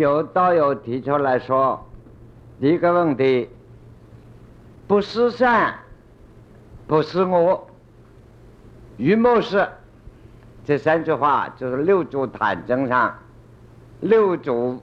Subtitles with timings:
[0.00, 1.78] 有道友提出来说，
[2.58, 3.50] 一个问题，
[4.86, 5.74] 不是善，
[6.86, 7.68] 不是我，
[8.96, 9.68] 于某是，
[10.64, 13.14] 这三句话就是六祖坛经上，
[14.00, 14.80] 六祖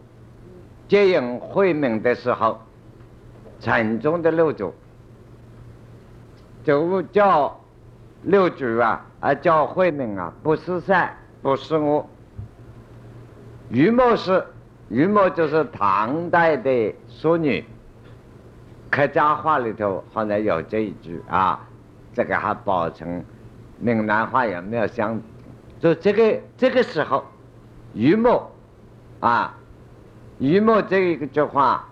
[0.87, 2.61] 接引慧明的时候，
[3.59, 4.71] 禅宗的六祖，
[6.63, 7.59] 就叫
[8.21, 12.07] 六祖啊，啊叫慧明啊，不是善，不是我，
[13.71, 14.45] 于某是。
[14.89, 17.65] 于某就是唐代的淑女，
[18.89, 21.59] 客家话里头好像有这一句啊，
[22.13, 23.25] 这个还保存
[23.79, 25.19] 闽南话有没有相？
[25.79, 27.25] 就这个这个时候，
[27.93, 28.49] 于某
[29.19, 29.53] 啊，
[30.39, 31.85] 于某这一句话，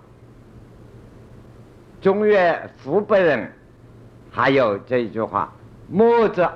[2.02, 3.52] 中原湖北人
[4.32, 5.52] 还有这一句话，
[5.90, 6.48] 墨子，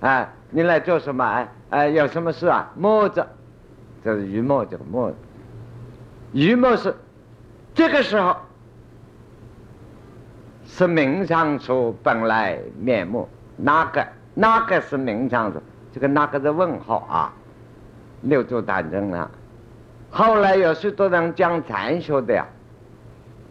[0.00, 1.22] 哎，你来做什么？
[1.22, 2.70] 哎哎，有什么事啊？
[2.74, 3.26] 墨子。
[4.04, 5.12] 这是于墨，这个墨，
[6.32, 6.94] 于墨是
[7.74, 8.36] 这个时候
[10.64, 15.62] 是明上书本来面目，哪个哪个是明上书？
[15.92, 17.32] 这个哪个是问号啊？
[18.22, 19.30] 六祖坛经了。
[20.10, 22.46] 后来有许多人讲禅学的呀，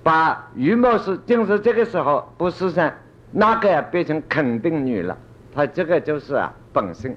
[0.03, 2.93] 把于墨是正是这个时候不是噻，
[3.31, 5.17] 那个呀变成肯定语了？
[5.53, 7.15] 他这个就是啊本性。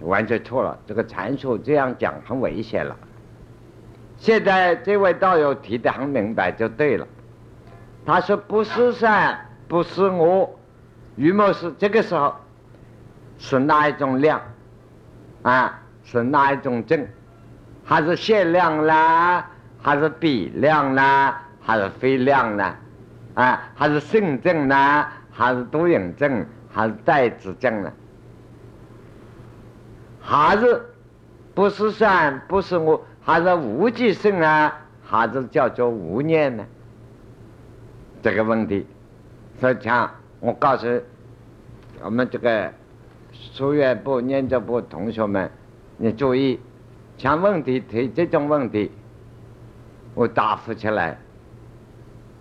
[0.00, 2.96] 完全错了，这个禅术这样讲很危险了。
[4.16, 7.06] 现在这位道友提的很明白，就对了。
[8.06, 10.48] 他说不是善，不是恶，
[11.16, 12.34] 于某是这个时候
[13.38, 14.40] 是哪一种量
[15.42, 15.80] 啊？
[16.04, 17.06] 是哪一种正？
[17.84, 19.46] 还是限量啦？
[19.80, 21.42] 还是比量啦？
[21.60, 22.74] 还是非量呢？
[23.34, 23.62] 啊？
[23.74, 25.06] 还是性正呢？
[25.30, 26.44] 还是多引正？
[26.72, 27.92] 还是代子正呢？
[30.30, 30.82] 还是
[31.54, 36.66] 不是善，不是我，还是无记性啊，还是叫做无念呢？
[38.22, 38.86] 这个问题，
[39.58, 40.86] 所以讲，我告诉
[42.02, 42.70] 我们这个
[43.32, 45.50] 书院部、研究部同学们，
[45.96, 46.60] 你注意，
[47.16, 48.92] 像问题提这种问题，
[50.14, 51.18] 我答复起来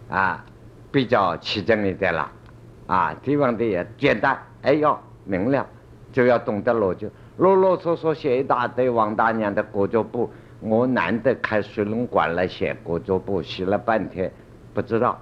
[0.09, 0.43] 啊，
[0.91, 2.29] 比较齐整一点了，
[2.85, 5.65] 啊，提问题也简单，哎呦，明了，
[6.11, 7.09] 就要懂得逻辑。
[7.37, 14.31] 啰啰嗦嗦写一大堆王大娘的国作簿，我难得开水龙馆来写国作簿，写了半天，
[14.73, 15.19] 不知道，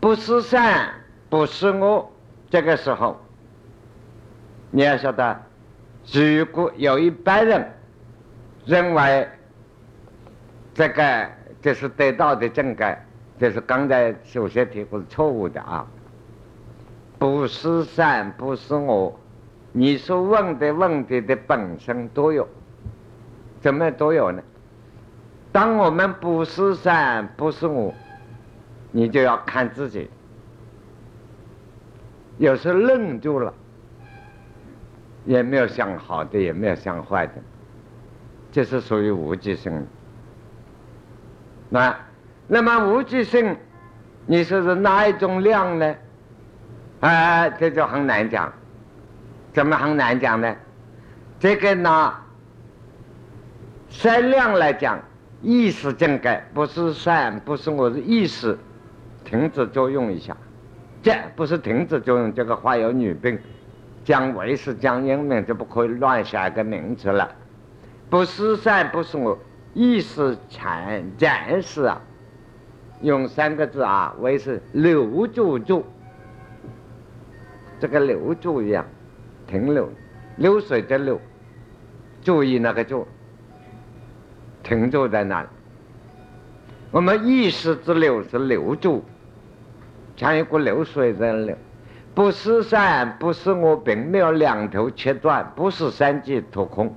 [0.00, 0.92] 不是善，
[1.30, 2.10] 不是我。
[2.50, 3.16] 这个时候，
[4.70, 5.40] 你要晓得，
[6.12, 7.72] 如果有一般人
[8.64, 9.28] 认为
[10.72, 11.28] 这个
[11.62, 13.04] 这是得到的正改，
[13.38, 15.86] 这是刚才首先提过是错误的啊，
[17.18, 19.16] 不是善，不是我。
[19.76, 22.48] 你说问的问题的本身都有，
[23.60, 24.40] 怎么都有呢？
[25.50, 27.92] 当我们不是善，不是我，
[28.92, 30.08] 你就要看自己。
[32.38, 33.52] 有时愣住了，
[35.24, 37.32] 也没有想好的，也没有想坏的，
[38.52, 39.84] 这是属于无记性。
[41.68, 41.96] 那
[42.46, 43.56] 那么无记性，
[44.26, 45.96] 你说是哪一种量呢？
[47.00, 48.52] 啊，这就很难讲。
[49.54, 50.54] 怎么很难讲呢？
[51.38, 52.20] 这个拿
[53.88, 54.98] 善量来讲，
[55.42, 58.58] 意识正改不是善，不是我的意识
[59.24, 60.36] 停止作用一下，
[61.02, 62.34] 这不是停止作用。
[62.34, 63.38] 这个话有女病，
[64.04, 67.30] 讲为是讲英文就不可以乱下一个名词了。
[68.10, 69.38] 不是善，不是我
[69.72, 72.00] 意识禅暂时啊，
[73.02, 75.84] 用三个字啊，为是留住住，
[77.78, 78.84] 这个留住一样。
[79.46, 79.88] 停留，
[80.36, 81.20] 流水的流，
[82.22, 83.06] 注意那个注，
[84.62, 85.48] 停住在那里。
[86.90, 89.04] 我们意识之流是留住，
[90.16, 91.56] 像一股流水在流，
[92.14, 96.96] 不是善，不是我，并没有两头切断，不是三界脱空。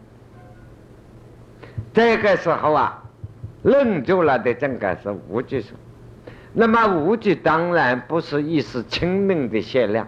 [1.93, 3.03] 这个时候啊，
[3.63, 5.75] 愣住了的正个是无极数。
[6.53, 10.07] 那么无极当然不是意识清明的限量。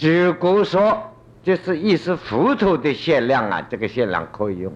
[0.00, 1.10] 如果说。
[1.44, 4.72] 就是一时糊涂的限量啊，这个限量可以用。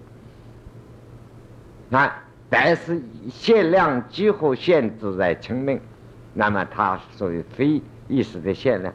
[1.89, 2.13] 那
[2.47, 3.01] 但是
[3.31, 5.81] 限量几乎限制在清明，
[6.33, 8.93] 那么它属于非意识的限量。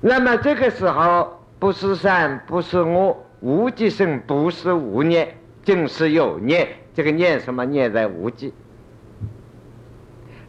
[0.00, 5.34] 那么这个时候不是善，不是我，无记性不是无念，
[5.64, 6.68] 正是有念。
[6.94, 8.54] 这个念什么念在无记。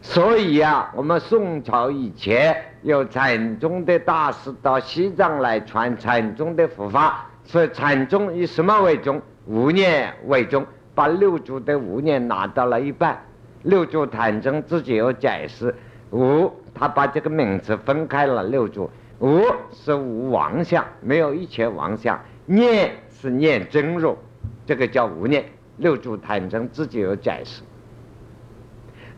[0.02, 9.22] 所以呀，我们宋朝以前有禅宗的大师到西藏来传禅宗的佛法，所以禅宗以什么为宗？
[9.46, 10.66] 无念为宗，
[10.96, 13.20] 把六祖的无念拿到了一半。
[13.64, 15.76] 六祖坛宗自己有解释，
[16.12, 18.44] 无他把这个名词分开了。
[18.44, 19.44] 六祖无
[19.74, 24.18] 是无妄想，没有一切妄想；念是念真如，
[24.66, 25.44] 这个叫无念。
[25.76, 27.64] 六祖坛宗自己有解释。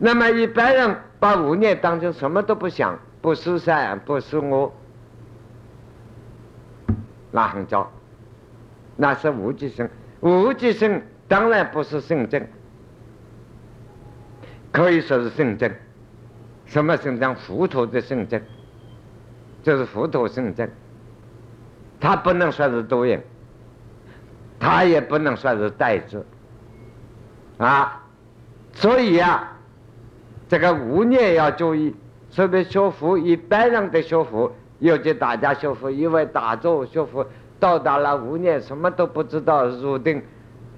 [0.03, 4.73] 那么一般人把无念当成什么都不想，不是善，不是我，
[7.29, 7.87] 那很糟。
[8.95, 9.87] 那是无极生，
[10.21, 12.47] 无极生当然不是圣正。
[14.71, 15.71] 可以说是圣正，
[16.65, 17.35] 什么圣正？
[17.35, 18.41] 糊涂的圣正，
[19.61, 20.67] 就是糊涂圣正。
[21.99, 23.21] 他不能算是多人，
[24.59, 26.25] 他也不能算是代字
[27.59, 28.03] 啊。
[28.73, 29.47] 所以呀，
[30.51, 31.95] 这个无念要注意。
[32.35, 37.25] 特别学佛，一般人的学佛，尤其大家学佛，因为大众学佛
[37.57, 40.21] 到达了无念，什么都不知道，入定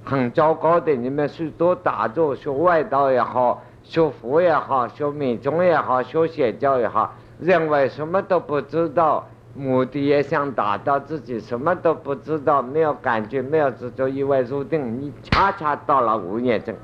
[0.04, 0.94] 很糟糕的。
[0.96, 3.64] 你们许多大众学外道也好。
[3.82, 16.76] 学佛也好，学密宗也好，学邪教也好，认为什么都不知道，目的也想达到自己什么都不知道，没有感觉，没有执着，以为入定，你恰恰到了无念症，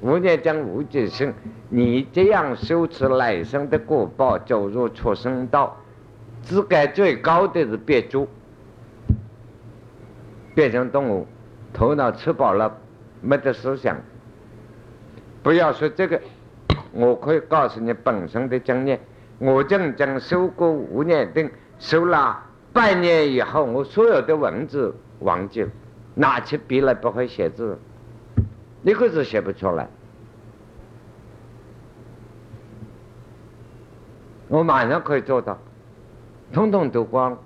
[0.00, 1.32] 无念症无极生，
[1.74, 5.74] 你这样修持来生的果报，走入畜生道，
[6.42, 8.28] 资格最高的是变猪，
[10.54, 11.26] 变成动物，
[11.72, 12.76] 头脑吃饱了，
[13.22, 13.96] 没得思想。
[15.42, 16.20] 不要说这个，
[16.92, 19.00] 我可以告诉你本身的经验。
[19.38, 22.38] 我正正修过五年定，修了
[22.74, 25.70] 半年以后，我所有的文字忘记了，
[26.16, 27.78] 拿起笔来不会写字，
[28.82, 29.88] 一个字写不出来。
[34.52, 35.56] 我马上可以做到，
[36.52, 37.38] 统统都光，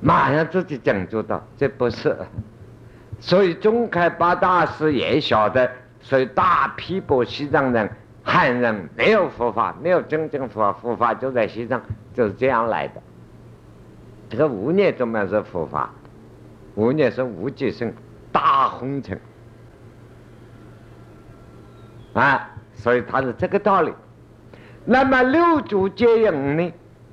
[0.00, 2.16] 马上自己讲做到，这不是。
[3.20, 5.70] 所以中开八大师也晓得，
[6.00, 7.90] 所以大批波西藏人、
[8.22, 11.78] 汉人没有佛法，没有真正佛佛法就在西藏，
[12.14, 13.02] 就是这样来的。
[14.30, 15.90] 这个无念怎么样是佛法？
[16.74, 17.92] 无念是无极生
[18.32, 19.20] 大红尘
[22.14, 22.48] 啊，
[22.82, 23.92] 所以它是这个道理。
[24.84, 26.72] 那么六祖接引呢？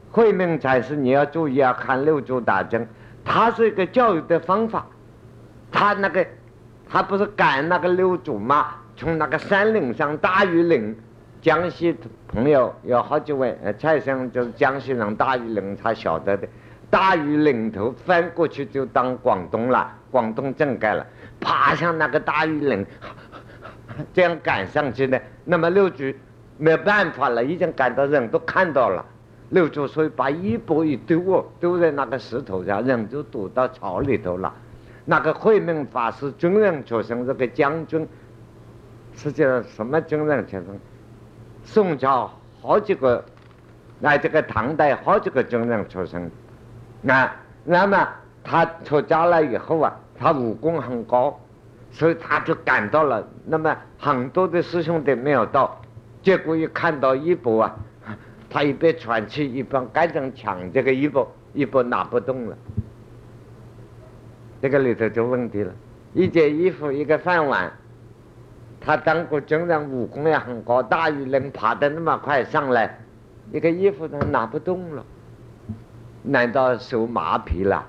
[0.09, 2.87] 慧命禅师你要注意要看六祖大经，
[3.23, 4.83] 它是一个教育的方法。
[5.71, 6.25] 他那个，
[6.89, 8.69] 他不是赶那个六祖吗？
[8.97, 10.95] 从那个山岭上大庾岭，
[11.43, 11.95] 江西
[12.27, 16.47] 朋友有好几位，呃，蔡生就是江西人，大庾岭他晓得的。
[16.89, 21.05] 大庾岭头翻过去就当广东了，广东正盖了，
[21.39, 22.83] 爬上那个大庾岭，
[24.13, 25.19] 这样赶上去呢。
[25.45, 26.03] 那么六祖
[26.57, 29.05] 没办法了，已经赶到人都看到了。
[29.49, 34.53] 六祖所以把衣钵一丢哦，丢在那个石头上，人就躲到草里头了。
[35.05, 38.07] 那个慧命法师军人出身，这个将军，
[39.15, 40.79] 实际上什么军人出身？
[41.63, 42.31] 宋朝
[42.61, 43.25] 好几个，
[43.99, 46.29] 那这个唐代好几个军人出身，
[47.01, 47.31] 那
[47.63, 48.07] 那么
[48.43, 51.39] 他出家了以后啊，他武功很高，
[51.91, 53.27] 所以他就赶到了。
[53.45, 55.81] 那么很多的师兄弟没有到，
[56.21, 57.75] 结果一看到衣钵啊，
[58.49, 62.57] 他一边喘气一边赶紧抢这个衣钵，衣钵拿不动了。
[64.61, 65.73] 这个里头就问题了，
[66.13, 67.71] 一件衣服，一个饭碗，
[68.81, 72.99] 他当过军人，武功也很高，大鱼能爬得那么快上来，
[73.53, 75.05] 一个衣服他拿不动了，
[76.23, 77.85] 难道手麻痹了？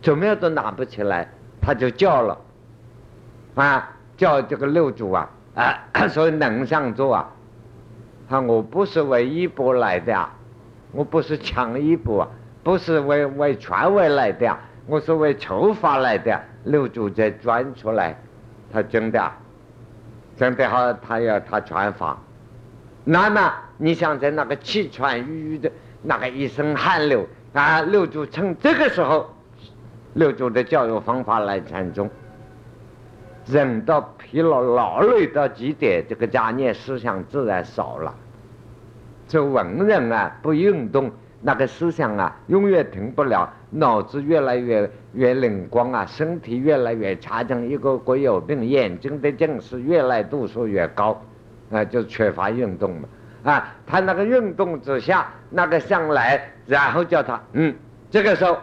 [0.00, 1.28] 怎么样都拿不起来，
[1.60, 2.38] 他就叫了，
[3.66, 7.30] 啊，叫这个六祖啊，啊， 所以能上座啊，
[8.28, 10.32] 他我不是为衣钵来的啊，
[10.92, 12.28] 我不是抢衣钵啊，
[12.62, 14.58] 不是为为权位来的啊。
[14.90, 18.16] 我是为求法来的六祖在转出来，
[18.72, 19.30] 他真的，
[20.34, 22.16] 真的好，他要他传法。
[23.04, 25.70] 那么你想在那个气喘吁吁的
[26.02, 29.28] 那个一身汗流啊，六祖趁这个时候，
[30.14, 32.08] 六祖的教育方法来禅宗，
[33.50, 38.14] 人到疲劳、劳累到极点，这个杂念思想自然少了。
[39.26, 41.10] 做文人啊，不运动。
[41.40, 51.22] 那个思想啊，永远停不了，脑子越来越越灵光啊，身体越来越差，劲一个个有病，眼睛的近视越来度数越高，
[51.70, 53.08] 啊，就缺乏运动嘛，
[53.44, 57.72] 啊，他那个运动之下，那个上来，然后叫他，嗯，
[58.10, 58.58] 这个时候，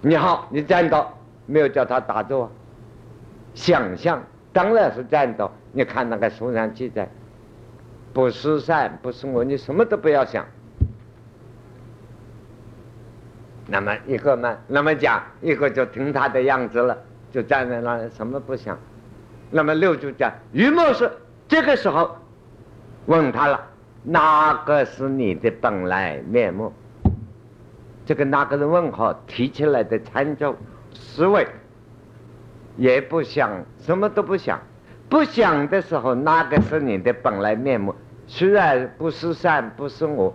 [0.00, 2.50] 你好，你站到，没有叫他打坐啊，
[3.58, 4.22] 想象
[4.52, 7.08] 当然是站到，你看那个书上记载，
[8.12, 10.46] 不是善，不是我，你什么都不要想。
[13.66, 16.96] 那么一个嘛，那么讲，一个就听他的样子了，
[17.32, 18.78] 就站在那里什么不想。
[19.50, 21.10] 那么六祖讲，于某是
[21.48, 22.16] 这个时候
[23.06, 23.60] 问他了，
[24.04, 26.72] 哪个是你的本来面目？
[28.06, 30.54] 这个那个人问号提起来的参照
[30.94, 31.46] 思维，
[32.78, 34.58] 也不想，什么都不想，
[35.10, 37.94] 不想的时候，那个是你的本来面目？
[38.26, 40.34] 虽然不是善，不是我。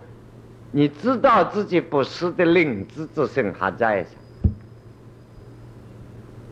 [0.70, 4.04] 你知道自己不是的灵智之身还在，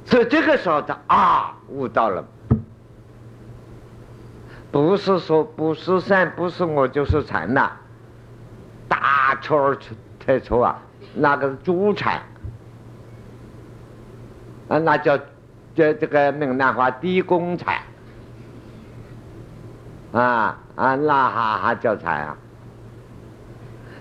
[0.04, 2.24] 所以这个时候他啊悟到了，
[4.70, 7.72] 不是说不是善不是我就是禅呐，
[8.88, 9.76] 大错
[10.20, 10.80] 特错啊，
[11.14, 12.22] 那个是猪禅。
[14.68, 15.18] 啊，那叫
[15.74, 17.76] 这这个闽南话低功禅
[20.12, 22.36] 啊啊，那还还叫禅啊？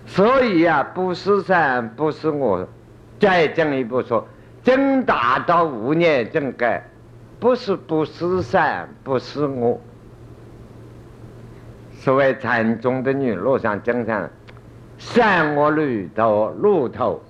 [0.06, 2.68] 所以呀，不是善，不是我。
[3.20, 4.28] 再进一步说，
[4.64, 6.84] 真达到无念正觉，
[7.40, 9.80] 不是不是善，不是我。
[11.94, 14.28] 所谓禅宗的女路上经常，
[14.98, 17.22] 善恶路头路头，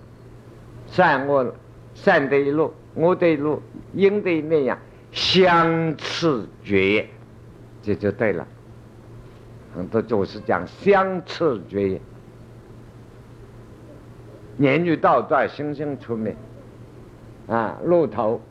[0.87, 1.53] 善恶
[1.93, 3.61] 善的一路，我的一路，
[3.93, 4.77] 阴的一面样，
[5.11, 7.07] 相次绝，
[7.81, 8.45] 这就对了。
[9.73, 11.99] 很多祖师讲相次绝。
[14.57, 16.35] 言语道断，星星出灭。
[17.47, 18.41] 啊，路头，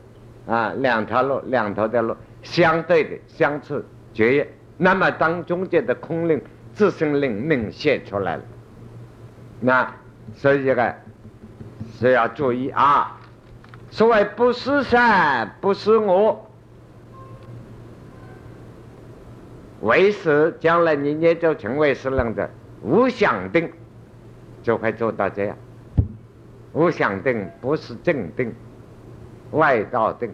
[0.47, 4.47] 啊，两条路，两头的路，相对的相次绝。
[4.77, 6.41] 那么，当中间的空灵
[6.73, 8.43] 自身灵明显出来了。
[9.59, 9.93] 那
[10.33, 10.95] 所以这个
[11.99, 13.19] 是要注意啊。
[13.91, 16.49] 所谓不是善，不是我，
[19.81, 22.49] 为师将来你也就成为是人的
[22.81, 23.69] 无想定，
[24.63, 25.57] 就会做到这样。
[26.71, 28.55] 无想定不是正定，
[29.51, 30.31] 外道定，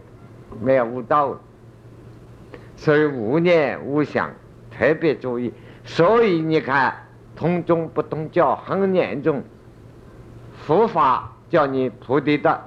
[0.62, 1.36] 没有悟道，
[2.76, 4.30] 所以无念无想
[4.70, 5.52] 特别注意。
[5.84, 6.94] 所以你看，
[7.34, 9.42] 通中不通教很严重，
[10.64, 12.62] 佛法叫你菩提道，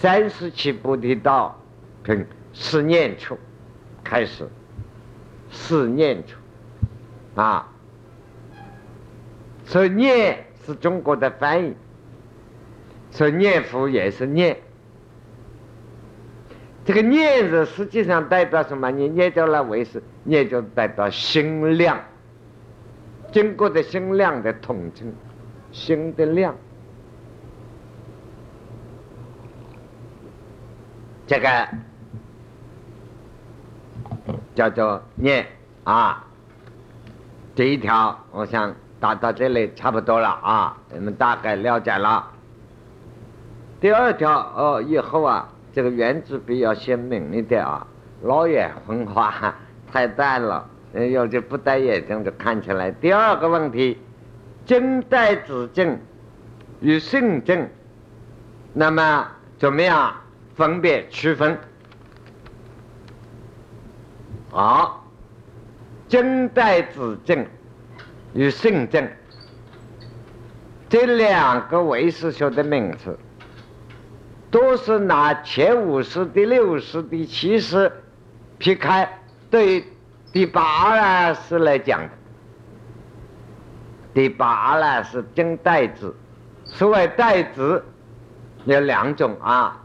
[0.00, 1.60] 三十七菩提道，
[2.04, 3.36] 从四念处
[4.04, 4.48] 开始，
[5.50, 6.36] 四念处。
[7.34, 7.68] 啊，
[9.64, 11.74] 所以念是中国的翻译。
[13.10, 14.56] 所以念佛也是念，
[16.84, 18.90] 这个念字实际上代表什么？
[18.90, 21.98] 你念掉了为是，念就代表心量，
[23.32, 25.12] 经过的心量的统称，
[25.72, 26.54] 心的量，
[31.28, 31.68] 这个
[34.54, 35.46] 叫做念
[35.84, 36.24] 啊。
[37.54, 42.26] 这一条，我想达到这里差不多了啊，你们大概了解了。
[43.80, 47.86] 第二条哦，以后啊，这个原子比较鲜明一点啊，
[48.22, 49.54] 老眼昏花
[49.92, 52.90] 太淡了，有的不戴眼镜就看起来。
[52.90, 53.98] 第二个问题，
[54.64, 55.98] 金带子镜
[56.80, 57.68] 与性证，
[58.72, 59.26] 那么
[59.58, 60.14] 怎么样
[60.58, 61.56] 分别区分？
[64.50, 65.06] 好，
[66.08, 67.46] 金代子证
[68.34, 69.08] 与性证
[70.88, 73.16] 这两个唯识学的名词。
[74.50, 77.92] 都是拿前五十、第六十、第七十
[78.56, 79.06] 劈开，
[79.50, 79.84] 对
[80.32, 82.08] 第八呢是来讲的。
[84.14, 86.16] 第八呢是金代子，
[86.64, 87.84] 所谓代子
[88.64, 89.84] 有两种啊，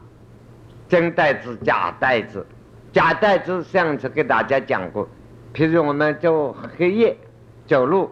[0.93, 2.45] 真袋子、假袋子。
[2.91, 5.09] 假袋子上次给大家讲过，
[5.51, 7.17] 譬如我们走黑夜
[7.65, 8.11] 走路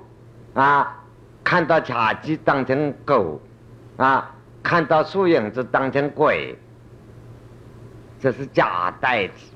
[0.55, 0.99] 啊，
[1.43, 3.39] 看到茶几当成狗
[3.97, 4.35] 啊。
[4.63, 6.57] 看到树影子当成鬼，
[8.19, 9.51] 这是假袋子。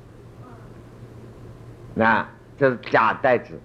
[1.95, 2.27] 那
[2.59, 3.59] 这是假袋子，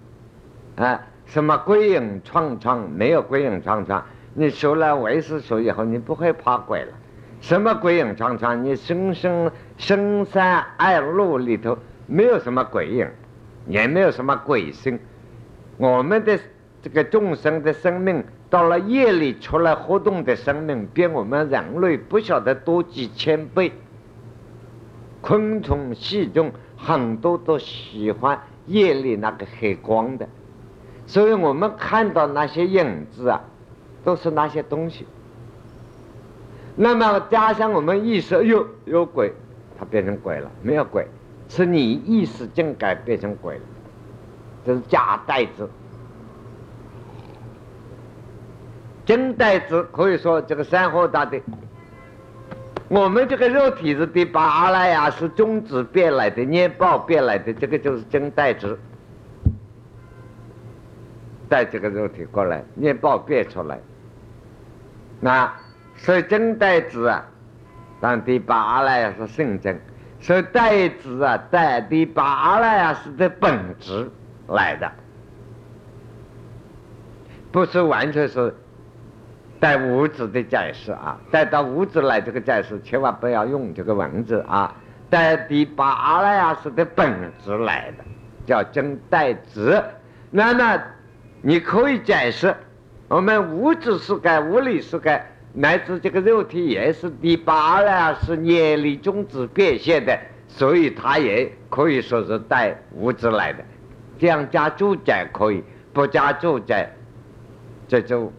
[0.77, 2.91] 啊，什么鬼影幢幢？
[2.91, 4.03] 没有鬼影幢幢。
[4.33, 6.93] 你学了唯识学以后，你不会怕鬼了。
[7.41, 8.65] 什么鬼影幢幢？
[8.65, 13.09] 你深深深山暗路里头没有什么鬼影，
[13.67, 14.99] 也没有什么鬼声。
[15.77, 16.39] 我们的
[16.83, 18.25] 这个众生的生命。
[18.51, 23.71] 到了夜里出来活动的生命，比我们人类不晓得多几千倍。
[25.21, 30.29] 昆虫细菌很多都喜欢夜里那个黑光的，
[31.07, 33.41] 所以我们看到那些影子啊，
[34.03, 35.07] 都是那些东西。
[36.77, 39.33] 那么加上我们意识，有有鬼，
[39.79, 41.07] 它变成鬼了；没有鬼，
[41.49, 43.63] 是你意识境改变成鬼了，
[44.65, 45.69] 这是假代子。
[49.05, 51.41] 真代子可以说这个山河大的
[52.87, 58.79] 我们这个肉体是第八阿赖呀，是种子变来的，念报变来的，这个就是真代子，
[61.49, 63.81] 带这个肉体过来，念报变出来。
[65.21, 65.53] 那
[66.01, 67.25] 所以真代子啊，
[68.01, 69.81] 当第八阿赖呀是圣真，
[70.21, 74.11] 所以代子啊，带第八阿赖呀是的本质
[74.49, 74.91] 来的，
[77.53, 78.55] 不是完全是。
[79.61, 84.75] 带物质的解释啊，带到物质来这个解释，千万不要用这个文字啊。
[85.11, 88.05] 带第八阿赖耶识的本质来的，
[88.47, 89.85] 叫真代子。
[90.31, 90.83] 那么
[91.43, 92.57] 你可以解释，
[93.09, 103.65] 我们物质世界、物理世界乃至这个肉体也是第八阿赖耶识业力种子变现的，所以它也可以说是带物质来的。
[104.19, 106.95] 这样加住宅可以，不加住宅，
[107.89, 108.33] 这就。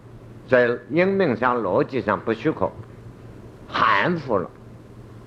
[0.48, 2.70] 在英明上、逻辑上不许可，
[3.70, 4.50] 含糊了。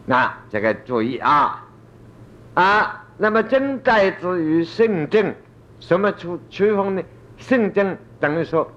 [0.04, 1.66] 那这个注意啊
[2.52, 3.06] 啊！
[3.16, 5.34] 那么真代之与圣正，
[5.80, 7.02] 什么区区分呢？
[7.38, 8.70] 圣正等于说，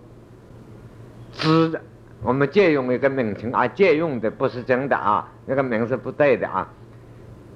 [1.33, 1.81] 知
[2.21, 6.67] 我们借用一个名称啊，借用的不是真的啊，那个名是不对的啊。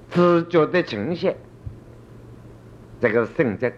[0.10, 1.36] 知觉的呈现，
[3.00, 3.72] 这个是圣正，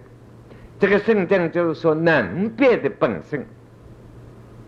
[0.79, 3.45] 这个圣正就是说能变的本性。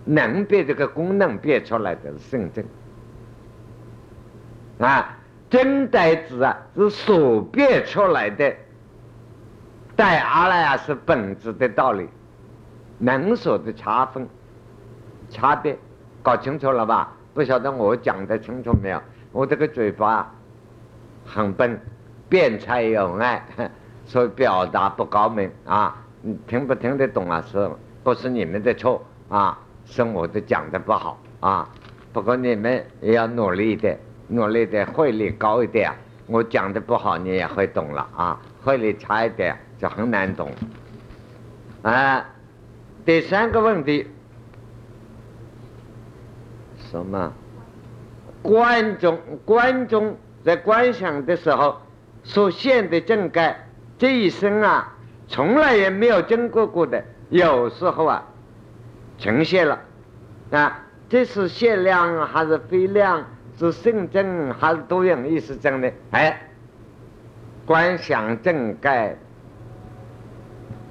[0.07, 2.63] 能变这个功能变出来的是圣正
[4.77, 5.17] 啊，
[5.49, 8.53] 真代子啊是所变出来的，
[9.95, 12.07] 带阿赖耶是本质的道理，
[12.99, 14.27] 能所的差分
[15.31, 15.75] 差别
[16.25, 17.13] 搞清楚了吧？
[17.35, 18.99] 不晓得我讲的清楚没有？
[19.31, 20.33] 我这个嘴巴
[21.23, 21.79] 很笨，
[22.27, 23.45] 辩才有碍，
[24.07, 25.95] 所以表达不高明啊！
[26.23, 27.43] 你听不听得懂啊？
[27.47, 27.69] 是
[28.03, 29.59] 不是你们的错啊？
[29.85, 31.69] 是我的讲的不好啊，
[32.11, 35.91] 不过你们也要努力一点，努力的慧力高一点。
[36.25, 38.41] 我讲的不好，你也会懂了啊。
[38.63, 40.51] 慧力差一点就很难懂。
[41.83, 42.25] 啊，
[43.05, 44.07] 第三个问题，
[46.91, 47.33] 什么？
[48.41, 51.81] 观众观众在观想的时候
[52.23, 53.67] 所现的正盖，
[53.97, 54.95] 这一生啊，
[55.27, 58.25] 从来也没有经过过的，有时候啊。
[59.17, 59.79] 呈现了，
[60.51, 63.23] 啊，这是限量还是非量？
[63.57, 65.89] 是圣正还是多用意识正呢？
[66.11, 66.49] 哎，
[67.65, 69.15] 观想正盖，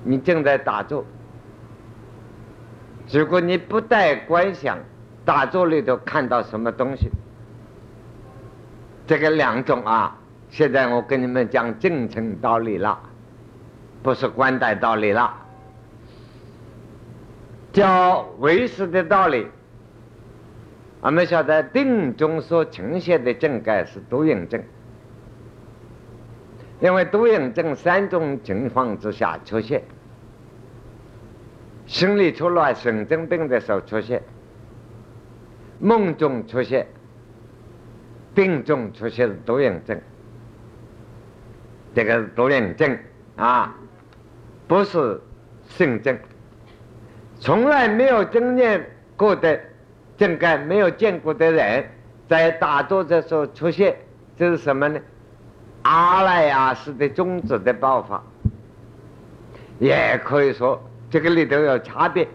[0.03, 1.05] 你正在打坐。
[3.13, 4.79] 如果你不带观想，
[5.25, 7.09] 打坐里头看到什么东西？
[9.07, 10.17] 这个两种啊，
[10.49, 12.99] 现在我跟你们讲正称道理了，
[14.03, 15.35] 不是观待道理了。
[17.73, 19.47] 叫唯识的道理，
[21.01, 24.63] 我们晓得定中所呈现的正盖是多影症，
[26.81, 29.83] 因为多影症三种情况之下出现：
[31.85, 34.23] 心理出乱、神经病的时候出现，
[35.85, 36.87] 梦中出现，
[38.35, 40.01] 病中出现多应症。
[41.95, 42.99] 这个多应症
[43.37, 43.77] 啊，
[44.67, 45.21] 不是
[45.69, 46.19] 性症。
[47.39, 48.83] 从来没有经验
[49.15, 49.61] 过的
[50.17, 51.85] 正盖，没有见过的人，
[52.31, 53.95] 在打坐的时候出现，
[54.39, 54.99] 这是什么呢？
[55.83, 58.25] 阿赖耶识的种子的爆发，
[59.79, 62.27] 也可以说这个里头有差别。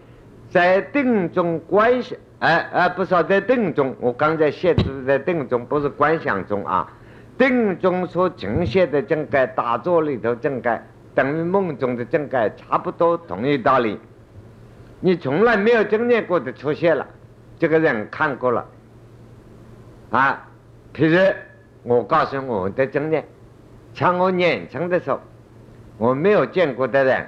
[0.51, 6.91] 在定中观想，哎哎，不是在定中，我刚才写的在定中，不是观想中啊。
[7.37, 10.81] 定中所呈现的正盖，打坐里头正盖，
[11.15, 13.97] 等于梦中的正盖，差不多同一道理。
[15.01, 17.07] 你从来没有经验过的出现了，
[17.57, 18.65] 这个人看过了，
[20.11, 20.47] 啊，
[20.93, 21.33] 譬如
[21.83, 23.25] 我告诉我的经验，
[23.93, 25.21] 像我年轻的时候，
[25.97, 27.25] 我没有见过的人，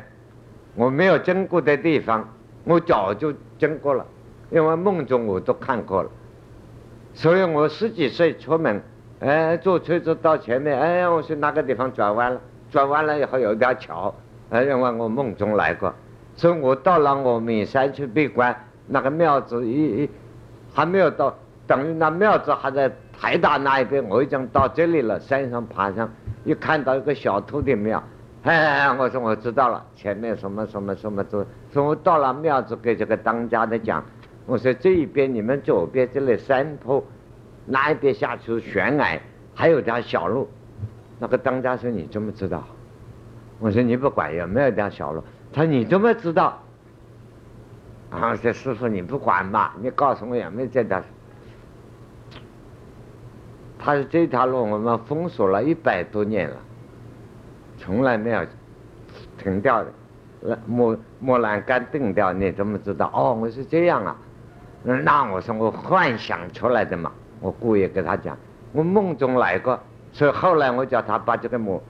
[0.76, 2.28] 我没有经过的地方，
[2.66, 4.06] 我早就经过了，
[4.52, 6.10] 因为梦中我都看过了，
[7.14, 8.82] 所以我十几岁出门，
[9.20, 14.14] 哎，坐车子到前面，哎，我说那个地方转弯了，转弯了以后有一条桥，
[14.50, 15.94] 哎，因为我梦中来过。
[16.36, 18.56] 所以我到了我们山去闭关，
[18.88, 20.10] 那个庙子一一
[20.74, 21.34] 还没有到，
[21.68, 25.20] 等于那庙子还在台大那一边，我已经到这里了。
[25.20, 26.10] 山上爬上，
[26.44, 28.02] 一看到一个小土地庙，
[28.44, 31.46] 哎，我说我知道了，前面什么什么什么都。
[31.72, 34.04] 所以我到了庙子，给这个当家的讲，
[34.46, 37.04] 我说这一边你们左边这里山坡，
[37.66, 39.20] 那一边下去悬崖，
[39.54, 40.50] 还有条小路。
[41.20, 42.64] 那个当家说你怎么知道？
[43.60, 45.24] 我说你不管有没有条小路。
[45.54, 46.62] 他说你怎么知道？
[48.10, 49.76] 啊，这师傅你不管吧？
[49.80, 51.02] 你告诉我有没有这条？
[53.78, 56.56] 他说这条路我们封锁了一百多年了，
[57.78, 58.46] 从来没有
[59.38, 60.58] 停掉的。
[60.66, 63.12] 木木栏杆定掉，你怎么知道？
[63.14, 64.18] 哦，我是这样啊。
[64.84, 67.12] 那我说我幻想出来的嘛。
[67.40, 68.38] 我故意跟他讲，
[68.72, 69.80] 我梦中来过，
[70.14, 71.82] 所以后来我叫他把这个木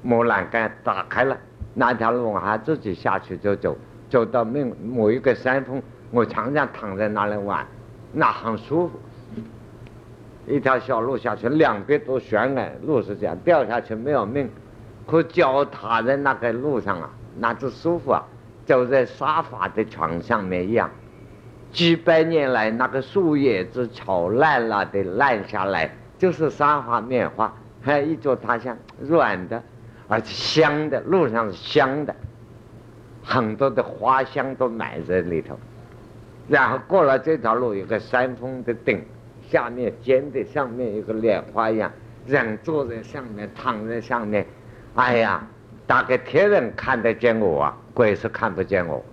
[0.00, 1.36] 木栏杆打开了，
[1.74, 3.76] 那条路我还自己下去就走，
[4.08, 7.66] 走到某某一个山峰，我常常躺在那里玩，
[8.14, 8.98] 那很舒服。
[10.46, 14.48] 一条小路下去，两边都悬崖，路是这样，掉下去没有命，
[15.06, 17.10] 可脚踏在那个路上啊。
[17.38, 18.24] 那只舒服啊，
[18.64, 20.90] 走在沙发的床上面一样。
[21.74, 29.60] 几百年来，那个树叶子炒烂了的烂下来，就是沙发棉花，还 一坐它像软的，
[30.08, 32.14] 而且香的，路上是香的，
[33.22, 35.58] 很多的花香都埋在里头。
[36.48, 39.04] 然后过了这条路，有个山峰的顶，
[39.50, 41.90] 下面尖的，上面有个莲花一样，
[42.24, 44.46] 人坐在上面，躺在上面，
[44.94, 45.46] 哎呀。
[45.86, 49.04] 大概天人看得见我啊，鬼是看不见我。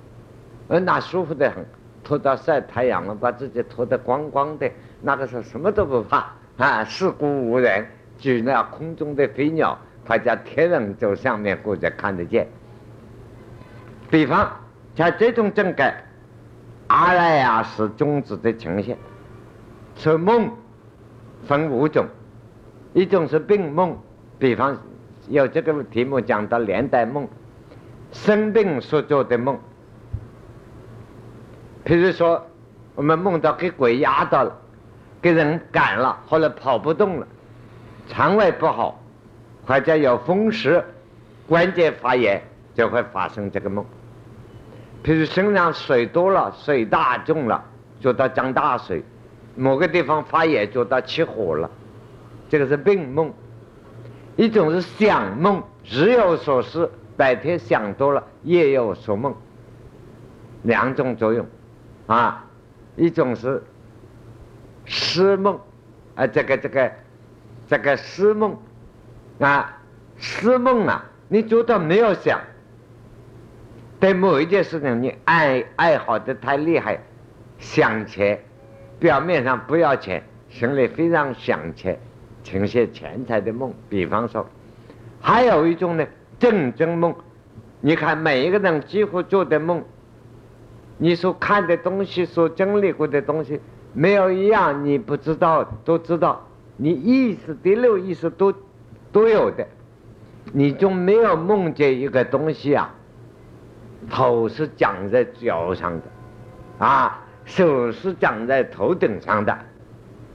[0.70, 1.66] 而那舒服的很，
[2.12, 4.70] 脱到晒太阳了，把自己脱得光光的，
[5.02, 6.26] 那个时候什么都不怕
[6.60, 12.46] 啊，四顾无人，举那空中的飞鸟，他叫天人走上面过着看得见。
[14.10, 14.52] 比方
[14.94, 16.04] 像这种正盖，
[16.88, 18.98] 阿赖耶识种子的呈现，
[19.96, 20.52] 说梦
[21.46, 22.06] 分五种，
[22.92, 23.98] 一种是病梦，
[24.38, 24.78] 比方。
[25.30, 27.26] 有这个题目讲到连带梦，
[28.12, 29.58] 生病所做的梦。
[31.86, 32.46] 譬如说，
[32.96, 34.56] 我们梦到给鬼压到了，
[35.22, 37.28] 给人赶了，后来跑不动了，
[38.08, 39.00] 肠胃不好，
[39.66, 40.84] 或者有风湿、
[41.48, 42.42] 关节发炎，
[42.76, 43.86] 就会发生这个梦。
[45.04, 47.64] 譬如身上水多了，水大重了，
[48.00, 49.04] 觉到涨大水，
[49.56, 51.70] 某个地方发炎，觉到起火了，
[52.50, 53.34] 这个是病梦。
[54.38, 59.36] 一种是想梦，日有所思，白天想多了，夜有所梦，
[60.64, 61.46] 两种作用，
[62.12, 62.46] 啊，
[62.98, 63.64] 一种是
[64.86, 65.58] 思梦，
[66.16, 66.92] 啊，这个这个
[67.70, 68.58] 这个思梦，
[69.40, 69.78] 啊，
[70.18, 72.42] 思梦啊，你觉得没有想，
[74.02, 77.00] 对某一件事情你爱爱好的太厉害，
[77.60, 78.44] 想钱，
[79.00, 81.98] 表面上不要钱，心里非常想钱。
[82.44, 84.46] 呈现钱财的梦，比方说，
[85.22, 86.06] 还有一种呢，
[86.40, 87.16] 正真梦。
[87.80, 89.82] 你看每一个人几乎做的梦，
[91.02, 93.60] 你所看的东西，所经历过的东西，
[93.92, 96.46] 没有一样你不知道，都知道。
[96.78, 98.54] 你意识第六意识都
[99.12, 99.66] 都有的，
[100.54, 102.94] 你就没有梦见一个东西啊，
[104.12, 109.58] 头是长在脚上的，啊，手是长在头顶上的，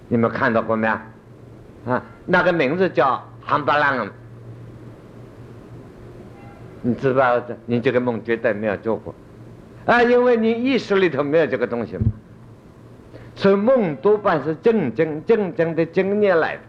[0.09, 1.93] 你们看到过没有？
[1.93, 4.09] 啊，那个名字叫汉巴浪，
[6.83, 7.39] 你知道？
[7.39, 9.15] 的，你这个梦绝对没有做过，
[9.87, 12.05] 啊，因为你意识里头没有这个东西嘛，
[13.35, 16.63] 所以梦多半是正正正正的经验来的，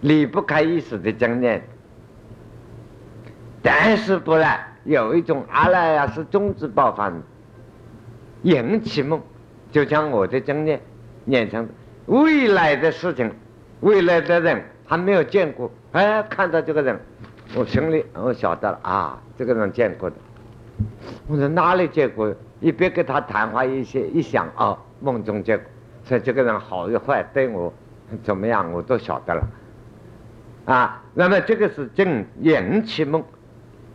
[0.00, 1.62] 离不开意识的经验。
[3.62, 7.12] 但是不然，有一种阿赖耶是种子爆发，
[8.42, 9.20] 引起梦，
[9.72, 10.80] 就像我的经验，
[11.24, 11.68] 念成。
[12.06, 13.30] 未来的事情，
[13.80, 17.00] 未来的人还没有见过，哎，看到这个人，
[17.54, 20.16] 我心里我晓得了啊，这个人见过的。
[21.26, 22.34] 我说哪里见过？
[22.60, 25.66] 一边跟他谈话一些，一想哦，梦中见过，
[26.04, 27.72] 所以这个人好与坏，对我
[28.22, 29.42] 怎么样，我都晓得了。
[30.64, 33.22] 啊，那么这个是正引起梦，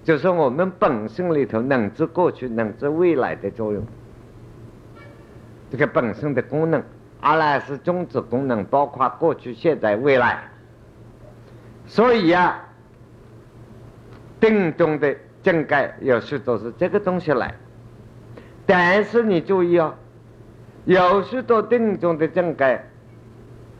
[0.03, 3.83] 就是我们本身里头能知过去、能知未来的作用，
[5.71, 6.83] 这个本身的功能。
[7.21, 10.41] 阿赖是种子功能，包括过去、现在、未来。
[11.85, 12.61] 所以呀，
[14.39, 17.55] 定中的正盖有时都是这个东西来。
[18.65, 19.93] 但是你注意哦，
[20.85, 22.87] 有许多定中的正盖，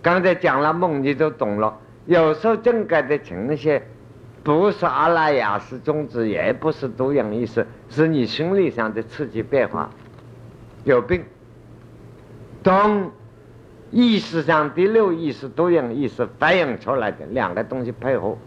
[0.02, 1.78] 刚才讲了梦，你就懂了。
[2.06, 3.84] 有时候正盖的呈现，
[4.43, 9.89] 不是阿赖耶识种子，也不是多样意识，是你心理上的刺激变化，
[10.84, 11.24] 有病，
[12.63, 13.12] 懂。
[13.91, 18.38] 意识上第六意识多样意识反映出来的两个东西配合，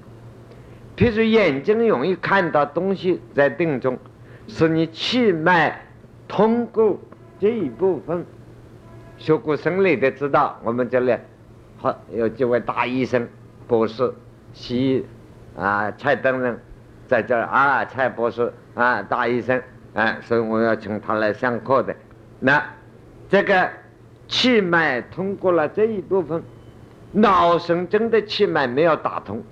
[1.02, 3.98] 譬如眼睛容易看到东西在定中，
[4.46, 5.84] 是你气脉
[6.28, 6.96] 通过
[7.40, 8.24] 这一部分。
[9.18, 11.12] 学过生理的知道，我们这里
[11.76, 13.28] 好有几位大医生、
[13.66, 14.14] 博士、
[14.52, 15.06] 西医
[15.58, 16.56] 啊，蔡登人
[17.08, 19.60] 在这儿啊，蔡博士啊，大医生
[19.94, 21.92] 啊，所以我要请他来上课的。
[22.38, 22.62] 那
[23.28, 23.68] 这个。
[24.28, 26.42] 气脉通过了这一部分，
[27.10, 29.42] 脑神经的气脉没有打通，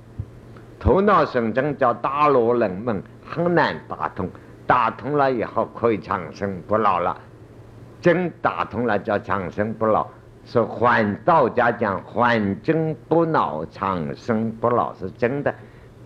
[0.81, 4.29] 头脑神经叫大罗冷门，很难打通。
[4.67, 7.21] 打通了以后可以长生不老了，
[8.01, 10.07] 真打通了叫长生不老。
[10.47, 15.55] 是还道家讲还真不老，长生不老是真的。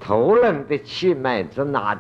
[0.01, 1.99] 头人的气脉之难，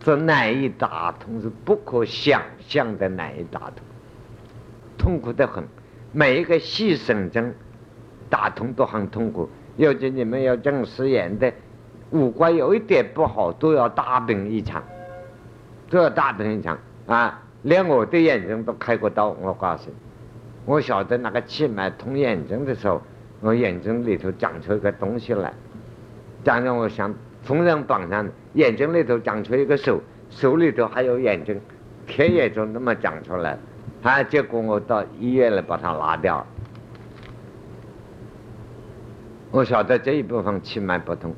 [0.00, 3.84] 之难以打通，是不可想象的难以打通，
[4.96, 5.62] 痛苦的很。
[6.10, 7.54] 每一个细神经
[8.30, 9.48] 打通都很痛苦。
[9.76, 11.52] 尤其你们有近视眼的，
[12.12, 14.82] 五官有一点不好，都要大病一场，
[15.90, 17.42] 都要大病一场啊！
[17.62, 19.96] 连我的眼睛都开过刀，我告诉你。
[20.64, 23.00] 我晓得那个气脉通眼睛的时候，
[23.40, 25.52] 我眼睛里头长出一个东西来，
[26.44, 31.60] 长得我像缝纫棒上，眼睛里头长出一个手，手里头还有眼睛，
[32.06, 33.58] 天眼就那么长出来，
[34.02, 36.46] 啊，结果我到医院来把它拿掉。
[39.50, 41.34] 我晓得这一部分气脉不通，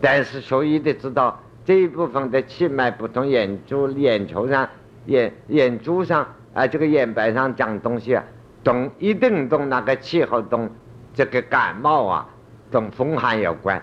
[0.00, 4.68] 但是所以得知道这一部分的气脉不通，眼珠、眼球上、
[5.06, 8.24] 眼眼珠上啊，这个眼白上长东西啊。
[8.64, 10.68] 同一定同那个气候同
[11.14, 12.28] 这个感冒啊，
[12.70, 13.80] 同风寒有关，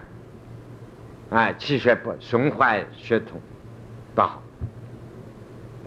[1.29, 3.41] 啊，气血不循环血统
[4.13, 4.43] 不好，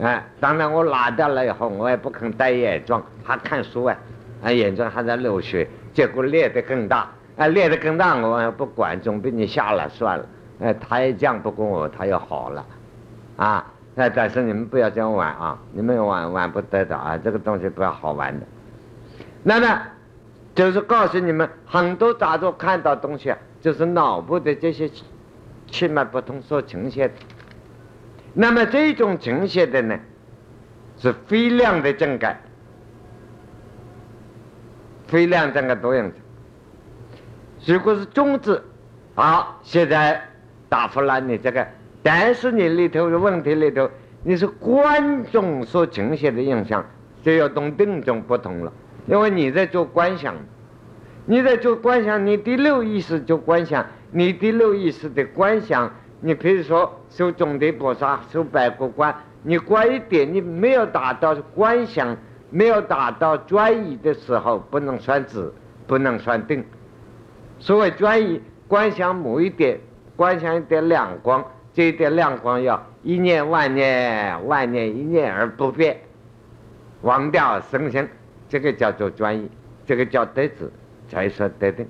[0.01, 3.97] 哎，当然我拿掉了以后，我也不肯戴眼妆，还看书啊，
[4.43, 10.27] 啊，眼睛还在流血，结果裂得更大，啊，裂得更大，我也不管，总比你下了算了，
[10.61, 12.67] 哎，他也犟不过我，他又好了，
[13.37, 18.45] 啊，哎，但是你们不要这样玩啊，你们玩玩不得的啊，这个东西不要好玩的。
[19.45, 19.83] 那么，
[20.53, 24.91] 就是告诉你们，很多杂作看到东西，就是脑部的这些
[25.69, 27.15] 气脉不通所呈现的。
[28.35, 29.97] 那么这种呈现的呢，
[30.97, 32.41] 是非量的正感，
[35.07, 36.17] 非量正感多样子。
[37.67, 38.63] 如果是中子，
[39.15, 40.23] 好，现在
[40.69, 41.67] 答复了你这个，
[42.03, 43.91] 但是你里头的问题里头，
[44.23, 46.85] 你是观众所呈现的印象，
[47.23, 48.73] 就要同定中不同了。
[49.07, 50.35] 因为你在做观想，
[51.27, 55.91] 你在做观想，你第六意识就观想，你第六意识的观想，
[56.21, 62.17] 你比如说受总的菩萨，受百国观，你观一点，你没有达到观想，
[62.51, 65.53] 没有达到专一的时候，不能算止，
[65.87, 66.65] 不能算定。
[67.59, 69.79] 所谓专一，观想某一点，
[70.17, 75.99] 观想一点亮光，这一点亮光要一念万念，万念一念而不变，
[77.03, 78.09] 忘掉生生。
[78.49, 79.51] 这个叫做专一，
[79.85, 80.73] 这个叫得子，
[81.09, 81.87] 才说得定。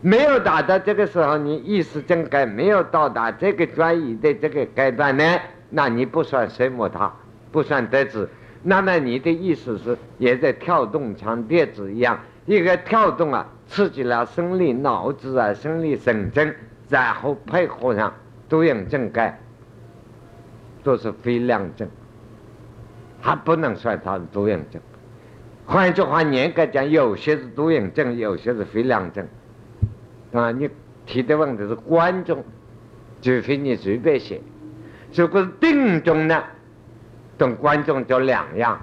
[0.00, 7.12] 没有达到这个时候，你意识正改没有到达这个专一的这个阶段呢，那你不算生摩他，
[7.50, 8.28] 不算得子。
[8.62, 16.54] 那么你的意思是也在跳动，像电子一样，一个跳动啊，刺激了生理脑子啊，生理神经，
[16.90, 18.12] 然后配合上
[18.46, 19.40] 多用正改，
[20.84, 21.88] 都是非量症，
[23.22, 24.78] 还不能算它是多用症。
[25.64, 29.26] 换句话，严格讲，有些是多应症，有些是非良症。
[30.34, 30.68] 啊，你
[31.06, 32.44] 提的问题是观众，
[33.22, 34.38] 除非你随便写。
[35.14, 36.44] 如果是定中呢，
[37.38, 38.78] 跟观众就两样。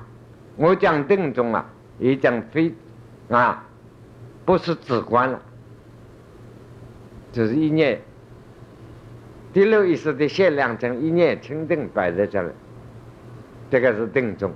[0.55, 1.63] 我讲定中啊，
[1.99, 2.73] 也讲非
[3.29, 3.63] 啊，
[4.49, 5.39] 不是直观了，
[7.31, 8.01] 就是一念
[9.53, 12.49] 第六意识的限量证，一念清定摆在这里，
[13.69, 14.51] 这个是定中。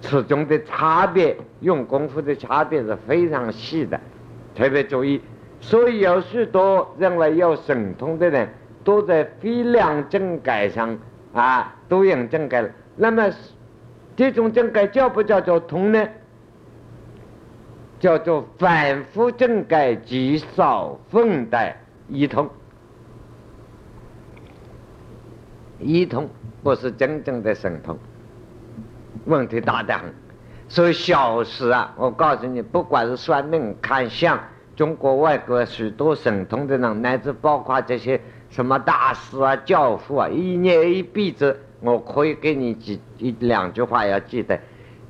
[0.00, 4.00] 此中的差别，用功夫的差别是非常细的，
[4.56, 5.22] 特别注意。
[5.60, 8.48] 所以有许多认为有神通的人，
[8.82, 10.98] 都在非量正改上
[11.32, 12.68] 啊，都用正改了。
[12.96, 13.30] 那么
[14.16, 16.08] 这种正改叫不叫做通呢？
[18.00, 21.76] 叫做反复正改极少分代
[22.08, 22.48] 一通，
[25.78, 26.28] 一通
[26.62, 27.96] 不是真正的神通。
[29.26, 30.12] 问题大得很，
[30.66, 34.40] 所以小时啊，我告诉你，不管是算命、看相，
[34.74, 44.58] 中国、外国许多神通的人，乃至包括这些什么大师啊、教父啊，一念一辈子，我可以给你几一两句话要记得：